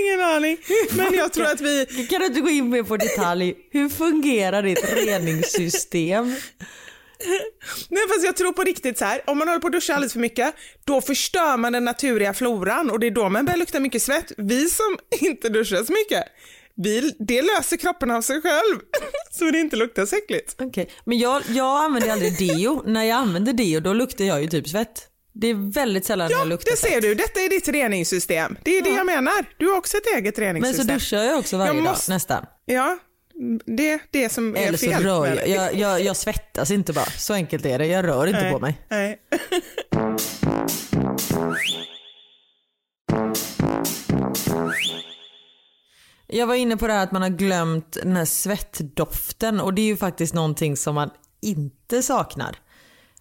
[0.00, 0.58] Ingen aning.
[0.92, 1.86] Men jag tror att vi...
[2.10, 3.54] Kan du inte gå in mer på detalj?
[3.70, 6.36] Hur fungerar ditt reningssystem?
[7.88, 10.12] Nej fast jag tror på riktigt så här, om man håller på att duscha alldeles
[10.12, 10.54] för mycket,
[10.84, 14.32] då förstör man den naturliga floran och det är då man börjar lukta mycket svett.
[14.36, 16.24] Vi som inte duschar så mycket,
[16.76, 18.78] vi, det löser kroppen av sig själv.
[19.32, 20.54] Så det inte luktar så äckligt.
[20.60, 22.82] Okej, men jag, jag använder aldrig deo.
[22.86, 25.06] När jag använder deo då luktar jag ju typ svett.
[25.32, 26.92] Det är väldigt sällan Ja, jag luktar det svett.
[26.92, 27.14] ser du.
[27.14, 28.56] Detta är ditt reningssystem.
[28.64, 29.44] Det är det jag menar.
[29.58, 30.86] Du har också ett eget Men så reningssystem.
[30.86, 32.44] duschar jag också varje Jag måste- dag nästan.
[32.64, 32.98] Ja,
[33.66, 35.02] det är det som är Eller så fel.
[35.02, 35.48] rör jag.
[35.48, 36.00] Jag, jag.
[36.00, 37.04] jag svettas inte bara.
[37.04, 37.86] Så enkelt är det.
[37.86, 38.80] Jag rör inte Nej, på mig.
[38.88, 39.20] Nej.
[46.32, 49.82] Jag var inne på det här att man har glömt den här svettdoften och det
[49.82, 51.10] är ju faktiskt någonting som man
[51.42, 52.56] inte saknar.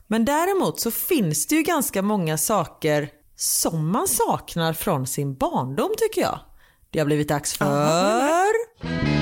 [0.08, 5.92] Men däremot så finns det ju ganska många saker som man saknar från sin barndom
[5.98, 6.40] tycker jag.
[6.90, 9.19] Det har blivit dags för...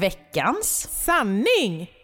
[0.00, 1.99] Veckans Sanning!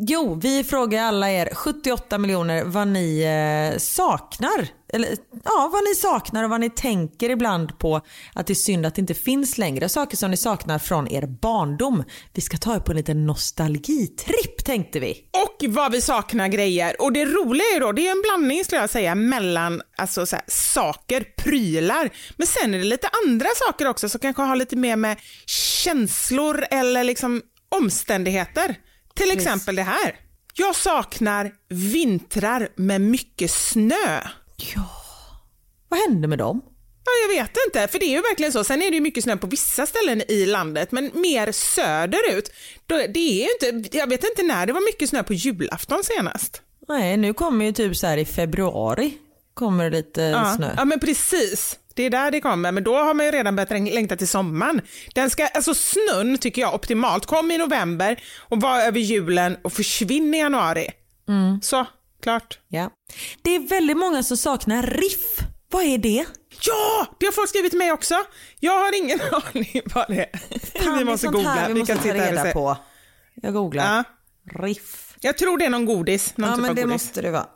[0.00, 4.68] Jo, vi frågar alla er 78 miljoner vad ni eh, saknar.
[4.92, 5.08] Eller
[5.44, 8.00] ja, vad ni saknar och vad ni tänker ibland på
[8.34, 9.88] att det är synd att det inte finns längre.
[9.88, 12.04] Saker som ni saknar från er barndom.
[12.32, 15.10] Vi ska ta er på en liten nostalgitripp tänkte vi.
[15.32, 17.02] Och vad vi saknar grejer.
[17.02, 20.36] Och det roliga är då, det är en blandning skulle jag säga mellan alltså, så
[20.36, 24.76] här, saker, prylar, men sen är det lite andra saker också som kanske har lite
[24.76, 25.16] mer med
[25.46, 28.76] känslor eller liksom omständigheter.
[29.16, 30.16] Till exempel det här.
[30.54, 34.20] Jag saknar vintrar med mycket snö.
[35.88, 36.60] Vad hände med dem?
[37.04, 38.64] Ja, jag vet inte, för det är ju verkligen så.
[38.64, 42.52] Sen är det ju mycket snö på vissa ställen i landet, men mer söderut.
[42.86, 46.62] Det är inte, jag vet inte när det var mycket snö på julafton senast.
[46.88, 49.18] Nej, nu kommer ju typ så här i februari
[49.54, 50.54] kommer det lite Ja.
[50.56, 50.74] snö.
[50.76, 51.78] ja, men precis.
[51.96, 54.28] Det är där det kommer, men då har man ju redan börjat läng- längta till
[54.28, 54.80] sommaren.
[55.14, 59.72] Den ska, alltså snön tycker jag optimalt, kom i november och var över julen och
[59.72, 60.90] försvinn i januari.
[61.28, 61.60] Mm.
[61.62, 61.86] Så,
[62.22, 62.58] klart.
[62.68, 62.90] Ja.
[63.42, 65.38] Det är väldigt många som saknar riff.
[65.70, 66.24] Vad är det?
[66.62, 68.14] Ja, det har folk skrivit till mig också.
[68.60, 70.58] Jag har ingen aning vad det är.
[70.84, 71.50] Fan, vi måste googla.
[71.50, 72.76] Här vi måste ta sitta här och reda på.
[73.34, 73.84] Jag googlar.
[73.84, 74.04] Ja,
[74.64, 75.14] Riff.
[75.20, 76.36] jag tror det är någon godis.
[76.36, 76.92] Någon Ja typ men det godis.
[76.92, 77.46] måste det vara.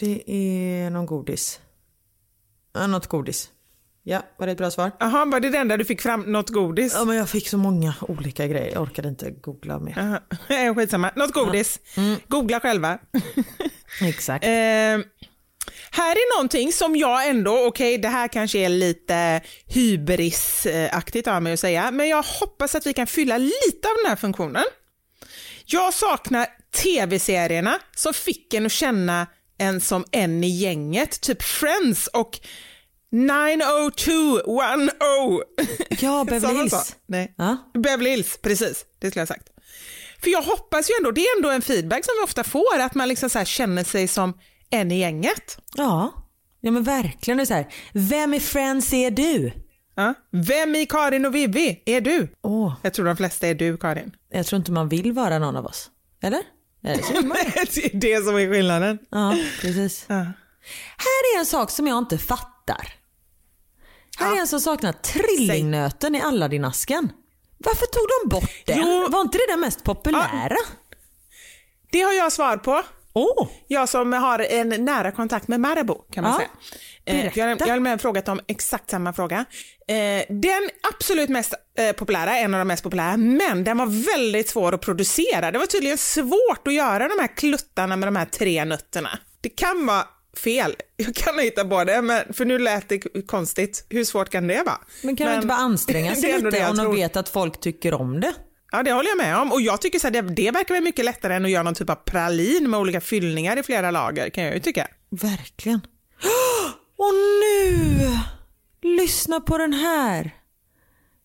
[0.00, 1.60] Det är någon godis.
[2.74, 3.50] Ja, något godis.
[4.02, 4.90] Ja, var det ett bra svar?
[5.00, 6.20] Jaha, var det det enda du fick fram?
[6.20, 6.92] Något godis?
[6.94, 8.72] Ja men jag fick så många olika grejer.
[8.72, 9.94] Jag orkade inte googla mer.
[9.96, 11.10] Jaha, eh, Skitsamma.
[11.16, 11.80] Något godis.
[11.96, 12.16] Mm.
[12.28, 12.98] Googla själva.
[14.02, 14.44] Exakt.
[14.44, 14.50] Eh,
[15.90, 21.52] här är någonting som jag ändå, okej det här kanske är lite hybrisaktigt av mig
[21.52, 24.64] att säga, men jag hoppas att vi kan fylla lite av den här funktionen.
[25.66, 26.46] Jag saknar
[26.82, 29.26] tv-serierna som fick en att känna
[29.58, 32.38] en som en i gänget, typ Friends och
[33.12, 35.42] 90210.
[36.00, 36.96] Ja, Beverly Hills.
[37.06, 37.34] Nej.
[37.38, 37.56] Ja.
[37.74, 38.84] Beverly Hills, precis.
[38.98, 39.48] Det skulle jag ha sagt.
[40.22, 42.94] För jag hoppas ju ändå, det är ändå en feedback som vi ofta får, att
[42.94, 44.38] man liksom så känner sig som
[44.70, 45.58] en i gänget.
[45.76, 46.12] Ja.
[46.60, 47.38] Ja men verkligen.
[47.38, 47.72] Det så här.
[47.92, 49.52] Vem i Friends är du?
[49.94, 50.14] Ja.
[50.30, 52.28] Vem i Karin och Vivi är du?
[52.42, 54.16] Åh, Jag tror de flesta är du, Karin.
[54.30, 55.90] jag tror inte man vill vara någon av oss.
[56.22, 56.40] Eller?
[57.74, 58.98] Det är det som är skillnaden.
[59.10, 60.04] Ja, precis.
[60.08, 60.14] Ja.
[60.96, 62.94] Här är en sak som jag inte fattar.
[64.18, 64.40] Här är Ja.
[64.40, 67.12] en som saknar trillingnöten i Aladdin-asken.
[67.58, 68.78] Varför tog de bort den?
[68.80, 69.08] Jo.
[69.10, 70.56] Var inte det den mest populära?
[71.92, 72.82] Det har jag svar på.
[73.14, 73.48] Åh!
[73.68, 77.20] Jag som har en nära kontakt med Marabou kan man Ja, säga.
[77.20, 77.38] Eh.
[77.38, 79.44] Jag, jag har med frågat om exakt samma fråga.
[79.88, 84.48] Eh, den absolut mest eh, populära, en av de mest populära, men den var väldigt
[84.48, 85.50] svår att producera.
[85.50, 89.18] Det var tydligen svårt att göra de här kluttarna med de här tre nötterna.
[89.40, 90.04] Det kan vara
[90.36, 90.74] fel.
[90.96, 93.86] Jag kan hitta på det, men, för nu lät det konstigt.
[93.88, 94.78] Hur svårt kan det vara?
[95.02, 98.20] Men kan de inte bara anstränga sig lite om de vet att folk tycker om
[98.20, 98.34] det?
[98.74, 99.52] Ja, det håller jag med om.
[99.52, 101.74] Och jag tycker så här, det, det verkar väl mycket lättare än att göra någon
[101.74, 104.88] typ av pralin med olika fyllningar i flera lager, kan jag ju tycka.
[105.10, 105.80] Verkligen.
[106.96, 108.10] Och nu!
[108.82, 110.30] Lyssna på den här.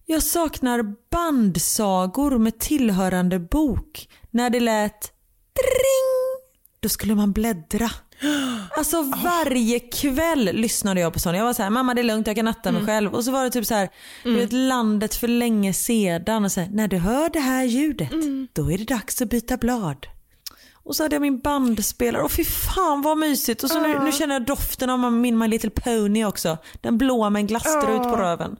[0.05, 4.09] Jag saknar bandsagor med tillhörande bok.
[4.31, 5.11] När det lät
[5.53, 7.89] dring, då skulle man bläddra.
[8.77, 11.35] Alltså varje kväll lyssnade jag på sån.
[11.35, 13.13] Jag var så här, mamma det är lugnt jag kan natta mig själv.
[13.15, 13.89] Och så var det typ så här,
[14.23, 16.45] du vet landet för länge sedan.
[16.45, 18.11] Och så här, när du hör det här ljudet,
[18.53, 20.07] då är det dags att byta blad.
[20.83, 23.63] Och så hade jag min bandspelare och fy fan vad mysigt.
[23.63, 26.57] Och så nu, nu känner jag doften av min My Little Pony också.
[26.81, 28.55] Den blåa med en glasstrut på röven.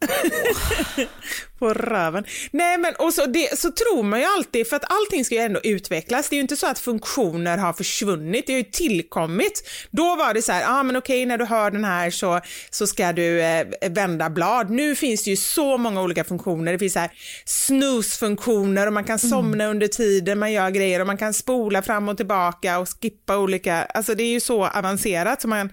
[1.58, 2.24] På röven.
[2.50, 5.40] Nej men och så, det, så tror man ju alltid, för att allting ska ju
[5.40, 6.28] ändå utvecklas.
[6.28, 9.68] Det är ju inte så att funktioner har försvunnit, det har ju tillkommit.
[9.90, 12.40] Då var det så här, ah, men okej när du hör den här så,
[12.70, 14.70] så ska du eh, vända blad.
[14.70, 16.72] Nu finns det ju så många olika funktioner.
[16.72, 17.10] Det finns så här
[17.44, 22.08] snooze-funktioner och man kan somna under tiden man gör grejer och man kan spola fram
[22.08, 25.72] och tillbaka och skippa olika, alltså det är ju så avancerat så man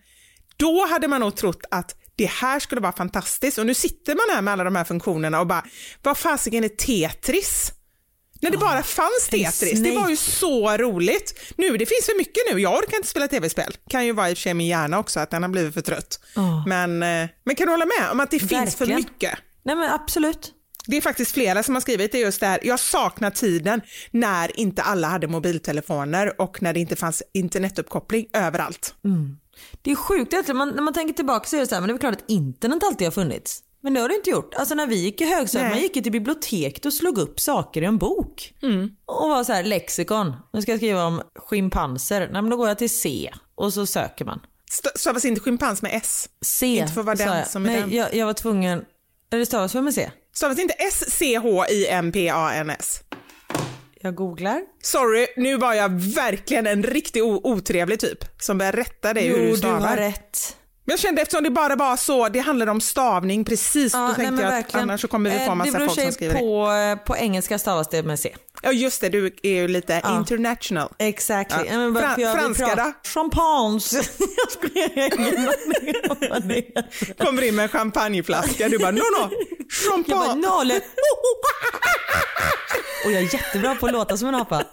[0.58, 4.36] då hade man nog trott att det här skulle vara fantastiskt och nu sitter man
[4.36, 5.66] här med alla de här funktionerna och bara,
[6.04, 7.72] vad fasiken är Tetris?
[8.42, 11.54] När det bara fanns det Tetris, det var ju så roligt.
[11.58, 13.78] Nu, det finns för mycket nu, jag orkar inte spela tv-spel.
[13.90, 15.82] Kan ju vara i och för sig min hjärna också, att den har blivit för
[15.82, 16.20] trött.
[16.36, 16.64] Ja.
[16.68, 18.96] Men, eh, men kan du hålla med om att det finns för Verkligen.
[18.96, 19.40] mycket?
[19.64, 20.54] Nej men absolut.
[20.86, 22.60] Det är faktiskt flera som har skrivit det just där.
[22.64, 28.96] Jag saknar tiden när inte alla hade mobiltelefoner och när det inte fanns internetuppkoppling överallt.
[29.82, 30.58] Det är sjukt egentligen.
[30.58, 32.16] Man, när man tänker tillbaka så är det så här, men det är väl klart
[32.16, 33.64] att internet alltid har funnits.
[33.82, 34.54] Men det har det inte gjort.
[34.54, 37.86] Alltså när vi gick i högstadiet, man gick till biblioteket och slog upp saker i
[37.86, 38.54] en bok.
[38.62, 38.90] Mm.
[39.06, 42.20] Och var så här, lexikon, nu ska jag skriva om schimpanser.
[42.20, 44.40] Nej men då går jag till C och så söker man.
[44.70, 46.30] St- Stavas inte schimpans med S?
[46.42, 47.48] C Inte för vara den jag.
[47.48, 47.92] som är Nej, den.
[47.92, 48.86] Jag, jag var tvungen,
[49.32, 50.12] eller stavas väl med C?
[50.34, 53.02] Stavas inte S-C-H-I-M-P-A-N-S?
[54.02, 54.62] Jag googlar.
[54.82, 59.52] Sorry, nu var jag verkligen en riktigt otrevlig typ som rätta dig hur Jo, du
[59.52, 59.80] du stavar.
[59.88, 60.58] har rätt.
[60.88, 64.08] Men jag kände eftersom det bara var så, det handlade om stavning precis, då Ja,
[64.08, 64.84] nej, tänkte men jag att verkligen.
[64.90, 66.40] annars så kommer vi få Eh, massa det beror folk som skriver det.
[66.40, 68.36] på, eh, på engelska stavas det med C.
[68.62, 70.18] Ja just det, du är ju lite Ja.
[70.18, 70.90] international.
[71.00, 71.66] Exactly.
[71.68, 71.74] Ja.
[71.74, 73.10] Fra- franska då?
[73.10, 73.80] Champagne.
[74.38, 75.38] jag skulle ingen
[76.12, 77.18] aning om det.
[77.26, 80.48] Kommer in med en champagneflaska, du bara no no, Jag bara champagne.
[80.48, 80.82] nolle.
[83.06, 84.64] Och jag är jättebra på att låta som en apa.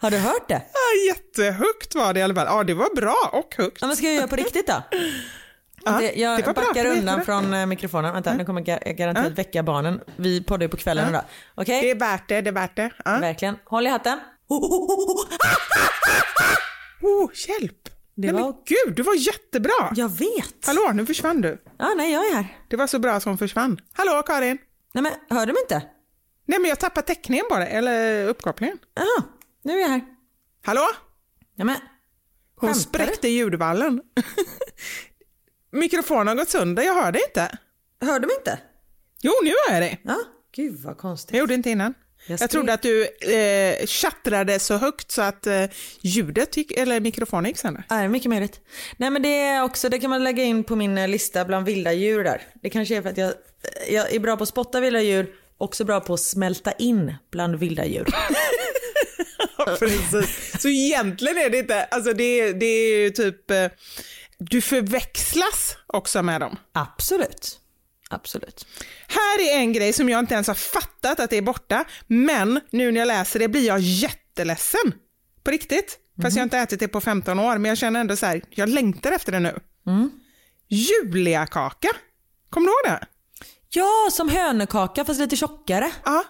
[0.00, 0.62] Har du hört det?
[0.72, 2.46] Ja, jättehögt var det i alla fall.
[2.46, 3.78] Ja det var bra och högt.
[3.80, 4.82] Ja, men ska jag göra på riktigt då?
[5.84, 8.12] Ja, det, jag det bra, backar var undan från eh, mikrofonen.
[8.12, 10.00] Vänta, nu kommer jag garanterat väcka barnen.
[10.16, 11.22] Vi poddar ju på kvällen idag.
[11.54, 11.82] Okej?
[11.82, 12.90] Det är värt det, det är värt det.
[13.04, 13.18] Ja.
[13.18, 13.56] Verkligen.
[13.64, 14.20] Håll i hatten.
[17.02, 17.88] Oh, hjälp!
[18.14, 18.40] Det Nej, var...
[18.40, 19.92] men gud, du var jättebra!
[19.96, 20.66] Jag vet.
[20.66, 21.62] Hallå, nu försvann du.
[21.78, 22.46] Ja, nej, jag är här.
[22.68, 23.80] Det var så bra som försvann.
[23.92, 24.58] Hallå Karin!
[24.92, 25.82] Nej, men hör du mig inte?
[26.46, 28.78] Nej men jag tappade täckningen bara, eller uppkopplingen.
[28.94, 29.24] Jaha,
[29.62, 30.02] nu är jag här.
[30.64, 30.88] Hallå?
[31.56, 31.76] Ja, men,
[32.56, 34.02] Hon spräckte ljudvallen.
[35.72, 37.58] Mikrofonen har gått sönder, jag hör det inte.
[38.00, 38.58] hör du mig inte?
[39.22, 40.00] Jo, nu hör jag dig.
[40.04, 40.16] Ja,
[40.56, 41.34] gud vad konstigt.
[41.34, 41.94] Jag gjorde inte innan.
[42.26, 45.64] Jag Jag, trodde att du eh, tjattrade så högt så att eh,
[46.00, 47.84] ljudet gick, eller mikrofonen gick sönder.
[47.88, 48.60] Ja, det är mycket möjligt.
[48.96, 51.66] Nej men det är också, det kan man lägga in på min eh, lista bland
[51.66, 52.42] vilda djur där.
[52.62, 53.32] Det kanske är för att jag,
[53.90, 57.56] jag är bra på att spotta vilda djur, också bra på att smälta in bland
[57.56, 58.06] vilda djur.
[59.78, 60.60] Precis.
[60.62, 63.66] Så egentligen är det inte, alltså det, det är ju typ, eh,
[64.40, 66.56] du förväxlas också med dem.
[66.72, 67.60] Absolut.
[68.10, 68.66] Absolut.
[69.08, 72.60] Här är en grej som jag inte ens har fattat att det är borta, men
[72.70, 74.92] nu när jag läser det blir jag jätteledsen.
[75.44, 75.98] På riktigt.
[76.22, 78.42] Fast jag har inte ätit det på 15 år, men jag känner ändå så här,
[78.50, 79.60] jag längtar efter det nu.
[80.68, 81.88] Juliakaka.
[82.50, 83.06] Kommer du ihåg det?
[83.68, 85.92] Ja, som hönökaka fast lite tjockare.
[86.04, 86.24] Ja.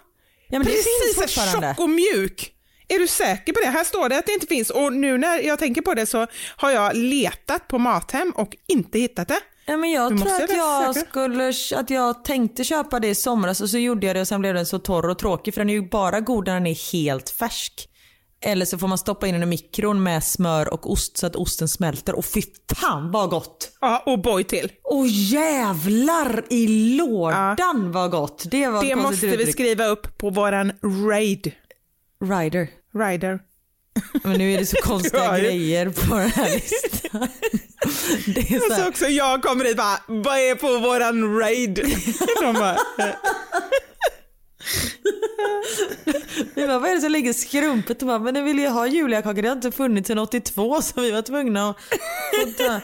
[0.48, 1.68] Ja, men det Precis, finns så fortfarande.
[1.68, 2.54] tjock och mjuk.
[2.94, 3.66] Är du säker på det?
[3.66, 6.26] Här står det att det inte finns och nu när jag tänker på det så
[6.56, 9.40] har jag letat på Mathem och inte hittat det.
[9.66, 13.70] Ja, men jag tror att jag, skulle, att jag tänkte köpa det i somras och
[13.70, 15.74] så gjorde jag det och sen blev den så torr och tråkig för den är
[15.74, 17.86] ju bara god när den är helt färsk.
[18.42, 21.36] Eller så får man stoppa in den i mikron med smör och ost så att
[21.36, 22.42] osten smälter och fy
[22.74, 23.76] fan vad gott!
[23.80, 24.72] Ja, och boy till.
[24.82, 26.66] Och jävlar i
[26.96, 28.44] lådan vad gott!
[28.50, 29.52] Det var Det måste vi uttryck.
[29.54, 30.72] skriva upp på våran
[31.08, 31.52] raid.
[32.24, 32.68] Rider.
[32.94, 33.40] Rider.
[34.24, 37.28] Men nu är det så konstiga grejer på den här listan.
[38.26, 41.74] Det är så här, också jag kommer dit bara, vad är på våran raid?
[42.40, 43.14] De bara, eh,
[46.54, 47.98] vi bara, vad är det som ligger skrumpet?
[47.98, 51.10] Bara, men ni vill ju ha juliakakor, det har inte funnits sedan 82 så vi
[51.10, 51.76] var tvungna att
[52.56, 52.80] få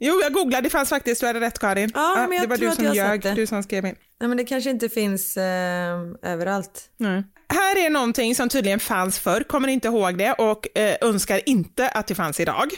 [0.00, 1.90] jo, jag googlade, det fanns faktiskt, du hade rätt Karin.
[1.94, 3.34] Ja, men jag det var tror du som jag ljög, det.
[3.34, 3.94] du som skrev in.
[4.20, 6.90] Nej men det kanske inte finns eh, överallt.
[6.96, 7.24] Nej.
[7.48, 11.88] Här är någonting som tydligen fanns förr, kommer inte ihåg det och eh, önskar inte
[11.88, 12.70] att det fanns idag.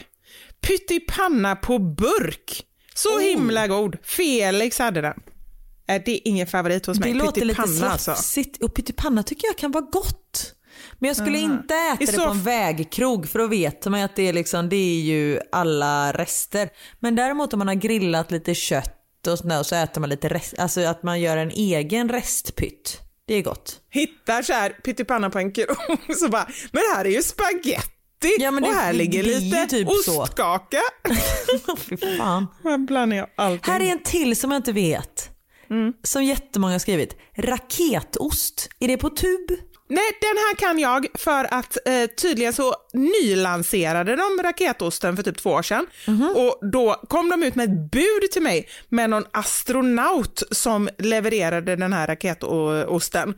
[0.67, 2.65] Pyttipanna på burk.
[2.95, 3.21] Så Oh.
[3.21, 3.97] himla god.
[4.03, 5.21] Felix hade den.
[5.87, 7.13] Äh, det är ingen favorit hos mig.
[7.13, 7.99] Det låter lite alltså.
[7.99, 10.55] slafsigt och pyttipanna tycker jag kan vara gott.
[10.99, 14.01] Men jag skulle inte äta I det så på en vägkrog för då vet man
[14.01, 16.69] att det är, liksom, det är ju alla rester.
[16.99, 20.59] Men däremot om man har grillat lite kött och sådär, så äter man lite rest,
[20.59, 23.01] alltså att man gör en egen restpytt.
[23.31, 23.79] Det är gott.
[23.89, 25.67] Hittar så här pyttipanna på en krog
[26.17, 29.67] så bara, men här är ju spaghetti Ja, men och det- här det ligger lite
[29.67, 30.77] typ ostkaka.
[31.77, 32.47] Fy fan.
[32.63, 33.73] Man blandar jag allting.
[33.73, 35.29] Här är en till som jag inte vet.
[35.69, 35.93] Mm.
[36.03, 37.15] Som jättemånga har skrivit.
[37.37, 38.69] Raketost.
[38.79, 39.49] Är det på tub?
[39.93, 45.37] Nej, den här kan jag för att eh, tydligen så nylanserade de raketosten för typ
[45.37, 46.33] två år sedan Mhm.
[46.35, 51.75] och då kom de ut med ett bud till mig med någon astronaut som levererade
[51.75, 53.33] den här raketosten.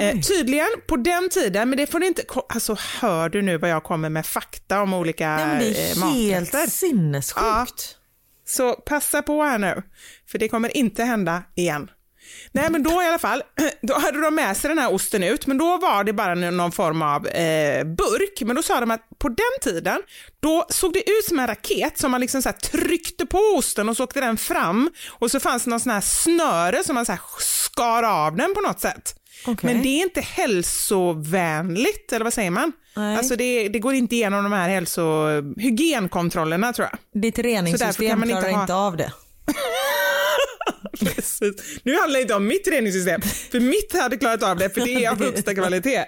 [0.00, 3.70] Eh, tydligen på den tiden, men det får det inte, alltså hör du nu vad
[3.70, 6.70] jag kommer med fakta om olika Nej, men det eh, är helt maträtter?
[6.70, 7.96] sinnessjukt.
[8.48, 9.82] Så passa på här nu,
[10.30, 11.90] för det kommer inte hända igen.
[12.52, 13.42] Nej men då i alla fall,
[13.82, 16.72] då hade de med sig den här osten ut, men då var det bara någon
[16.72, 18.40] form av eh, burk.
[18.40, 20.02] Men då sa de att på den tiden,
[20.40, 23.96] då såg det ut som en raket som man liksom så tryckte på osten och
[23.96, 27.18] så åkte den fram och så fanns det någon sån här snöre som man så
[27.38, 29.14] skar av den på något sätt.
[29.46, 29.74] Okej.
[29.74, 32.72] Men det är inte hälsovänligt, eller vad säger man?
[32.96, 33.16] Nej.
[33.16, 35.26] Alltså det, det går inte igenom de här hälso...
[35.56, 37.22] hygienkontrollerna tror jag.
[37.22, 39.12] Ditt reningssystem man inte klarar ha- inte av det.
[41.00, 41.80] Precis.
[41.82, 45.04] Nu handlar det inte om mitt reningssystem, för mitt hade klarat av det, för det
[45.04, 46.04] är av högsta kvalitet.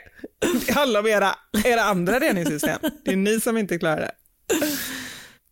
[0.67, 1.35] Det handlar om era,
[1.65, 2.79] era andra reningssystem.
[3.05, 4.13] Det är ni som inte klarar det.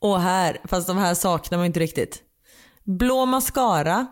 [0.00, 2.22] Och här, fast de här saknar man inte riktigt.
[2.84, 4.06] Blå mascara,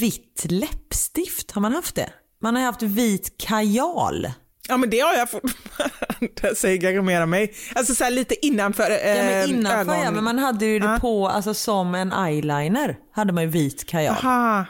[0.00, 2.12] vitt läppstift, har man haft det?
[2.42, 4.28] Man har haft vit kajal.
[4.68, 7.54] Ja men det har jag fortfarande, säger om mig.
[7.74, 10.04] Alltså så här lite innanför eh, Ja, men innanför ögon.
[10.04, 10.98] ja, men man hade ju det Ja.
[11.00, 14.16] på, alltså som en eyeliner hade man ju vit kajal.
[14.24, 14.64] Aha.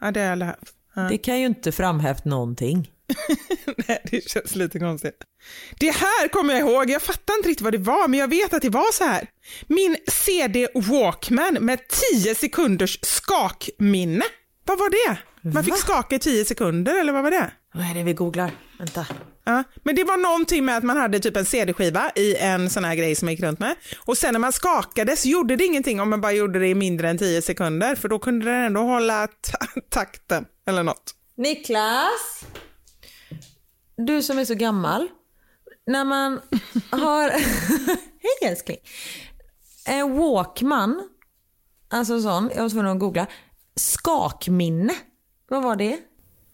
[0.00, 0.56] Ja det har.
[0.94, 1.02] Ja.
[1.02, 2.90] Det kan ju inte framhävt någonting.
[3.88, 5.16] Nej, det känns lite konstigt.
[5.80, 8.54] Det här kommer jag ihåg, jag fattar inte riktigt vad det var, men jag vet
[8.54, 9.26] att det var så här.
[9.66, 11.78] Min CD Walkman med
[12.12, 14.24] 10 sekunders skakminne.
[14.66, 15.18] Vad var det?
[15.54, 17.50] Man fick skaka i 10 sekunder, eller vad var det?
[17.74, 18.50] Vad är det vi googlar?
[18.78, 19.06] Vänta.
[19.44, 22.84] Ja, men det var någonting med att man hade typ en CD-skiva i en sån
[22.84, 23.76] här grej som man gick runt med.
[23.98, 26.74] Och sen när man skakade så gjorde det ingenting om man bara gjorde det i
[26.74, 31.14] mindre än 10 sekunder, för då kunde den ändå hålla ta- takten eller något.
[31.36, 32.44] Niklas!
[33.96, 35.08] Du som är så gammal.
[35.86, 36.40] När man
[36.90, 37.30] har...
[38.22, 38.78] Hej älskling.
[39.86, 41.08] En walkman,
[41.90, 43.26] alltså sån, jag var tvungen att googla.
[43.76, 44.94] Skakminne,
[45.48, 45.98] vad var det?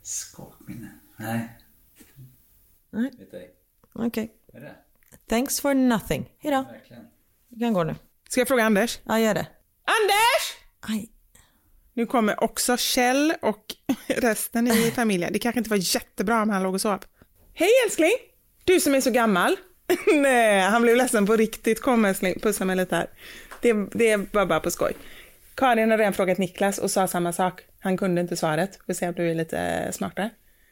[0.02, 0.90] Skakminne?
[1.16, 1.55] Nej.
[2.96, 3.10] Nej.
[3.18, 3.50] Vet ej.
[3.94, 4.32] Okej.
[4.52, 4.74] Är det?
[5.28, 6.32] Thanks for nothing.
[6.38, 6.62] Hejdå.
[6.72, 7.02] Verkligen.
[7.48, 7.94] Du kan gå nu.
[8.28, 9.00] Ska jag fråga Anders?
[9.04, 9.46] Ja, gör det.
[9.84, 10.56] Anders!
[10.80, 11.10] Aj.
[11.94, 13.64] Nu kommer också Kjell och
[14.06, 15.32] resten i familjen.
[15.32, 16.98] Det kanske inte var jättebra om han låg och sov.
[17.54, 18.12] Hej älskling!
[18.64, 19.56] Du som är så gammal.
[20.14, 21.80] Nej, han blev ledsen på riktigt.
[21.80, 23.10] Kom älskling, pussa mig lite här.
[23.62, 24.92] Det, det var bara på skoj.
[25.54, 27.62] Karin har redan frågat Niklas och sa samma sak.
[27.80, 28.78] Han kunde inte svaret.
[28.86, 30.30] Vi ser om du är lite smartare.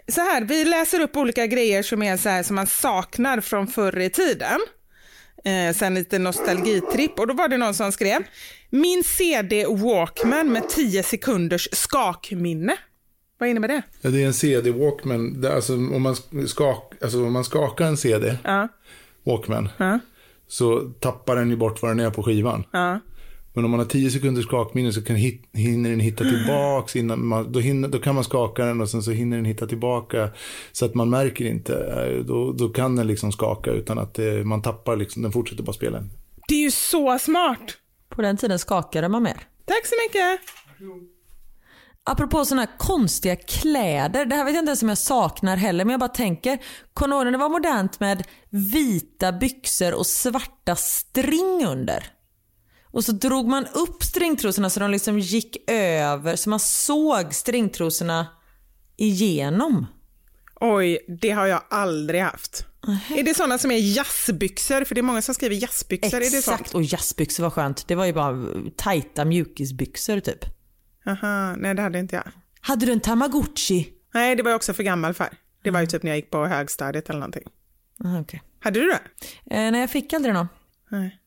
[0.09, 3.67] Så här, vi läser upp olika grejer som är så här som man saknar från
[3.67, 4.61] förr i tiden.
[5.45, 8.23] Eh, sen lite nostalgitripp och då var det någon som skrev
[8.71, 12.77] Min CD Walkman med 10 sekunders skakminne.
[13.39, 13.83] Vad innebär det?
[14.01, 15.41] Ja, det är en CD Walkman.
[15.41, 18.69] Det, alltså, om, man skak, alltså, om man skakar en CD Ja,
[19.23, 19.99] Walkman ja,
[20.49, 22.65] så tappar den ju bort vad den är på skivan.
[22.71, 23.01] ja.
[23.55, 27.27] Men om man har 10 sekunders skakminne så kan hit, hinner den hitta tillbaks innan
[27.27, 30.31] man, då, hinner, då kan man skaka den och sen så hinner den hitta tillbaka
[30.73, 31.75] så att man märker inte.
[31.75, 35.63] Eh, Då, då kan den liksom skaka utan att eh, man tappar liksom, den fortsätter
[35.63, 36.03] bara spela.
[36.49, 37.79] Det är ju så smart.
[38.09, 39.37] På den tiden skakade man mer.
[39.65, 40.41] Tack så mycket.
[42.07, 44.25] Apropå såna här konstiga kläder.
[44.25, 46.59] Det här vet jag inte ens om jag saknar heller men jag bara tänker.
[46.95, 52.14] Kommer det var modernt med vita byxor och svarta string under?
[52.95, 58.27] Och så drog man upp stringtrosorna så de liksom gick över så man såg stringtrosorna
[58.97, 59.87] igenom.
[60.61, 62.67] Oj, det har jag aldrig haft.
[63.17, 64.85] Är det sådana som är jazzbyxor?
[64.85, 66.21] För det är många som skriver jazzbyxor.
[66.21, 67.89] Exakt och jazzbyxor var skönt.
[67.89, 70.45] Det var ju bara tajta mjukisbyxor typ.
[71.07, 72.25] Aha, nej det hade inte jag.
[72.61, 73.93] Hade du en tamagotchi?
[74.15, 75.29] Nej, det var jag också för gammal för.
[75.63, 77.45] Det var ju typ när jag gick på högstadiet eller någonting.
[78.05, 78.43] Aha, okej.
[78.61, 79.01] Hade du det?
[79.57, 80.49] Eh, nej jag fick aldrig någon.
[80.91, 81.21] Nej.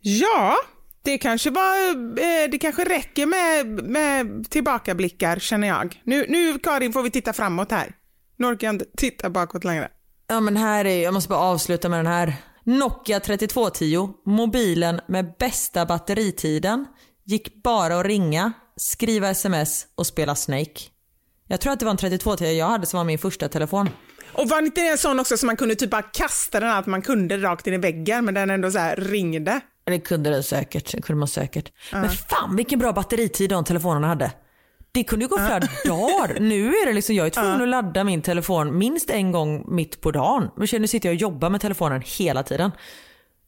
[0.00, 0.56] Ja,
[1.04, 1.88] det kanske var,
[2.18, 6.00] eh, det kanske räcker med, med tillbakablickar känner jag.
[6.04, 7.92] Nu, nu Karin får vi titta framåt här.
[8.36, 9.88] Nu orkar jag inte titta bakåt längre.
[10.26, 12.34] Ja men här är, jag måste bara avsluta med den här.
[12.64, 16.86] Nokia 3210, mobilen med bästa batteritiden.
[17.24, 20.80] Gick bara att ringa, skriva sms och spela Snake.
[21.48, 23.88] Jag tror att det var en 3210 jag hade som var min första telefon.
[24.32, 26.86] Och var inte det en sån också som man kunde typ bara kasta den allt
[26.86, 29.60] man kunde rakt in i väggen men den ändå så här ringde?
[29.86, 30.92] Det kunde det säkert.
[30.92, 31.72] Det kunde man säkert.
[31.92, 34.32] Men fan vilken bra batteritid de telefonerna hade.
[34.92, 36.40] Det kunde ju gå flera dagar.
[36.40, 40.00] Nu är det liksom, jag är tvungen att ladda min telefon minst en gång mitt
[40.00, 40.50] på dagen.
[40.56, 42.70] Men nu sitter jag och jobbar med telefonen hela tiden.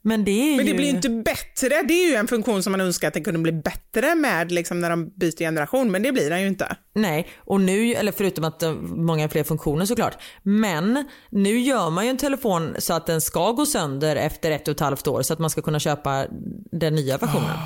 [0.07, 0.77] Men det är Men det ju...
[0.77, 1.83] blir ju inte bättre.
[1.83, 4.81] Det är ju en funktion som man önskar att den kunde bli bättre med liksom,
[4.81, 6.77] när de byter generation, men det blir den ju inte.
[6.95, 10.19] Nej, och nu, eller förutom att det är många fler funktioner såklart.
[10.43, 14.69] Men nu gör man ju en telefon så att den ska gå sönder efter ett
[14.69, 16.27] och ett halvt år så att man ska kunna köpa
[16.73, 17.59] den nya versionen.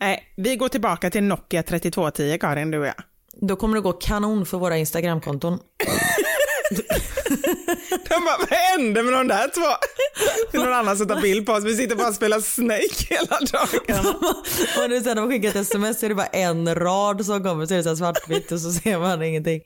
[0.00, 3.02] Nej, vi går tillbaka till Nokia 3210, Karin, du och jag.
[3.40, 5.58] Då kommer det gå kanon för våra Instagramkonton.
[8.12, 9.76] De bara, vad hände med de där två?
[10.50, 11.64] Det är någon annan som tar bild på oss.
[11.64, 14.10] Vi sitter bara och spelar Snake hela dagarna.
[14.82, 17.42] och nu sen när man skickar ett sms så är det bara en rad som
[17.42, 19.60] kommer så är det så svartvitt och så ser man ingenting.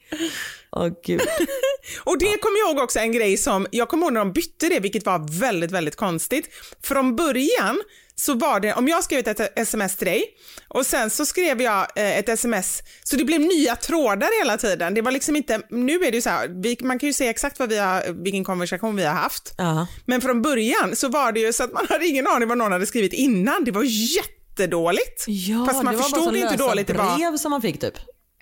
[0.72, 1.20] Åh gud.
[2.05, 4.68] Och det kommer jag ihåg också en grej som, jag kommer ihåg när de bytte
[4.68, 6.49] det, vilket var väldigt, väldigt konstigt.
[6.82, 7.82] Från början
[8.20, 10.24] så var det, om jag skrev ett sms till dig
[10.68, 14.94] och sen så skrev jag eh, ett sms, så det blev nya trådar hela tiden.
[14.94, 17.28] Det var liksom inte, nu är det ju så här, vi, man kan ju se
[17.28, 19.54] exakt vad vi har, vilken konversation vi har haft.
[19.58, 19.86] Ja.
[20.04, 22.72] Men från början så var det ju så att man hade ingen aning vad någon
[22.72, 23.64] hade skrivit innan.
[23.64, 23.84] Det var
[24.16, 25.24] jättedåligt.
[25.26, 27.16] Ja, Fast man förstod inte hur dåligt det var.
[27.16, 27.94] brev som man fick typ.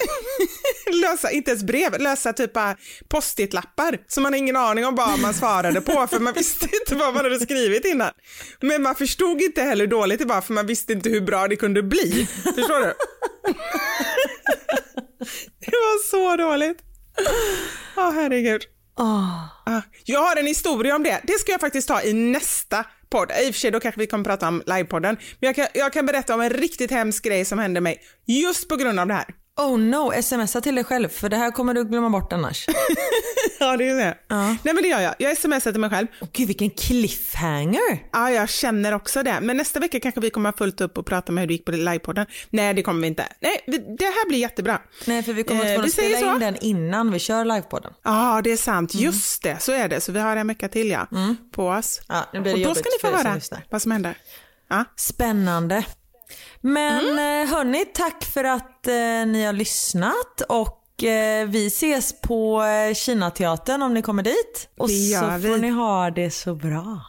[1.03, 2.53] lösa, inte ens brev, lösa typ
[3.09, 6.95] post-it-lappar som man har ingen aning om vad man svarade på för man visste inte
[6.95, 8.11] vad man hade skrivit innan.
[8.61, 11.57] Men man förstod inte heller dåligt det var för man visste inte hur bra det
[11.57, 12.28] kunde bli.
[12.45, 12.86] Förstår du?
[15.61, 16.78] det var så dåligt.
[17.97, 18.62] Åh herregud.
[18.97, 21.20] Ah, Jag har en historia om det.
[21.24, 23.32] Det ska jag faktiskt ta i nästa podd.
[23.42, 25.16] I och för sig då kanske vi kommer prata om livepodden.
[25.40, 28.68] Men jag kan, jag kan berätta om en riktigt hemsk grej som hände mig just
[28.68, 29.27] på grund av det här.
[29.56, 32.66] Oh no, smsa till dig själv för det här kommer du glömma bort annars.
[33.60, 34.18] Ja, det är det.
[34.31, 35.14] Nej, men det gör jag.
[35.18, 36.06] Jag smsar till mig själv.
[36.20, 38.09] Åh gud vilken cliffhanger.
[38.12, 39.39] Ja, jag känner också det.
[39.43, 41.64] Men nästa vecka kanske vi kommer ha fullt upp och prata med hur det gick
[41.64, 42.26] på livepodden.
[42.51, 43.26] Nej, det kommer vi inte.
[43.40, 43.64] Nej,
[43.98, 44.81] det här blir jättebra.
[45.06, 46.32] Nej för vi kommer Eh, att få spela så.
[46.35, 47.93] in den innan vi kör livepodden.
[48.05, 48.94] Ja, det är sant.
[48.94, 50.01] Just det, så är det.
[50.01, 51.06] Så vi har en vecka till ja,
[51.55, 52.01] på oss.
[52.09, 53.40] Ja, och då ska ni få höra
[53.70, 54.18] vad som händer.
[54.70, 54.85] Ja.
[54.97, 55.85] Spännande.
[56.66, 57.43] Men Mm.
[57.49, 58.95] eh, hörni, tack för att eh,
[59.27, 64.69] ni har lyssnat och eh, vi ses på eh, Kinateatern om ni kommer dit.
[64.78, 65.59] Och Det så gör får vi.
[65.61, 67.01] ni ha det så bra.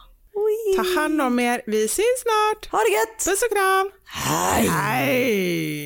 [0.76, 1.62] Ta hand om er.
[1.66, 2.72] Vi syns snart.
[2.72, 3.24] Ha det gött!
[3.24, 3.90] Puss och kram.
[4.06, 4.68] Hej!
[4.68, 5.85] Hej!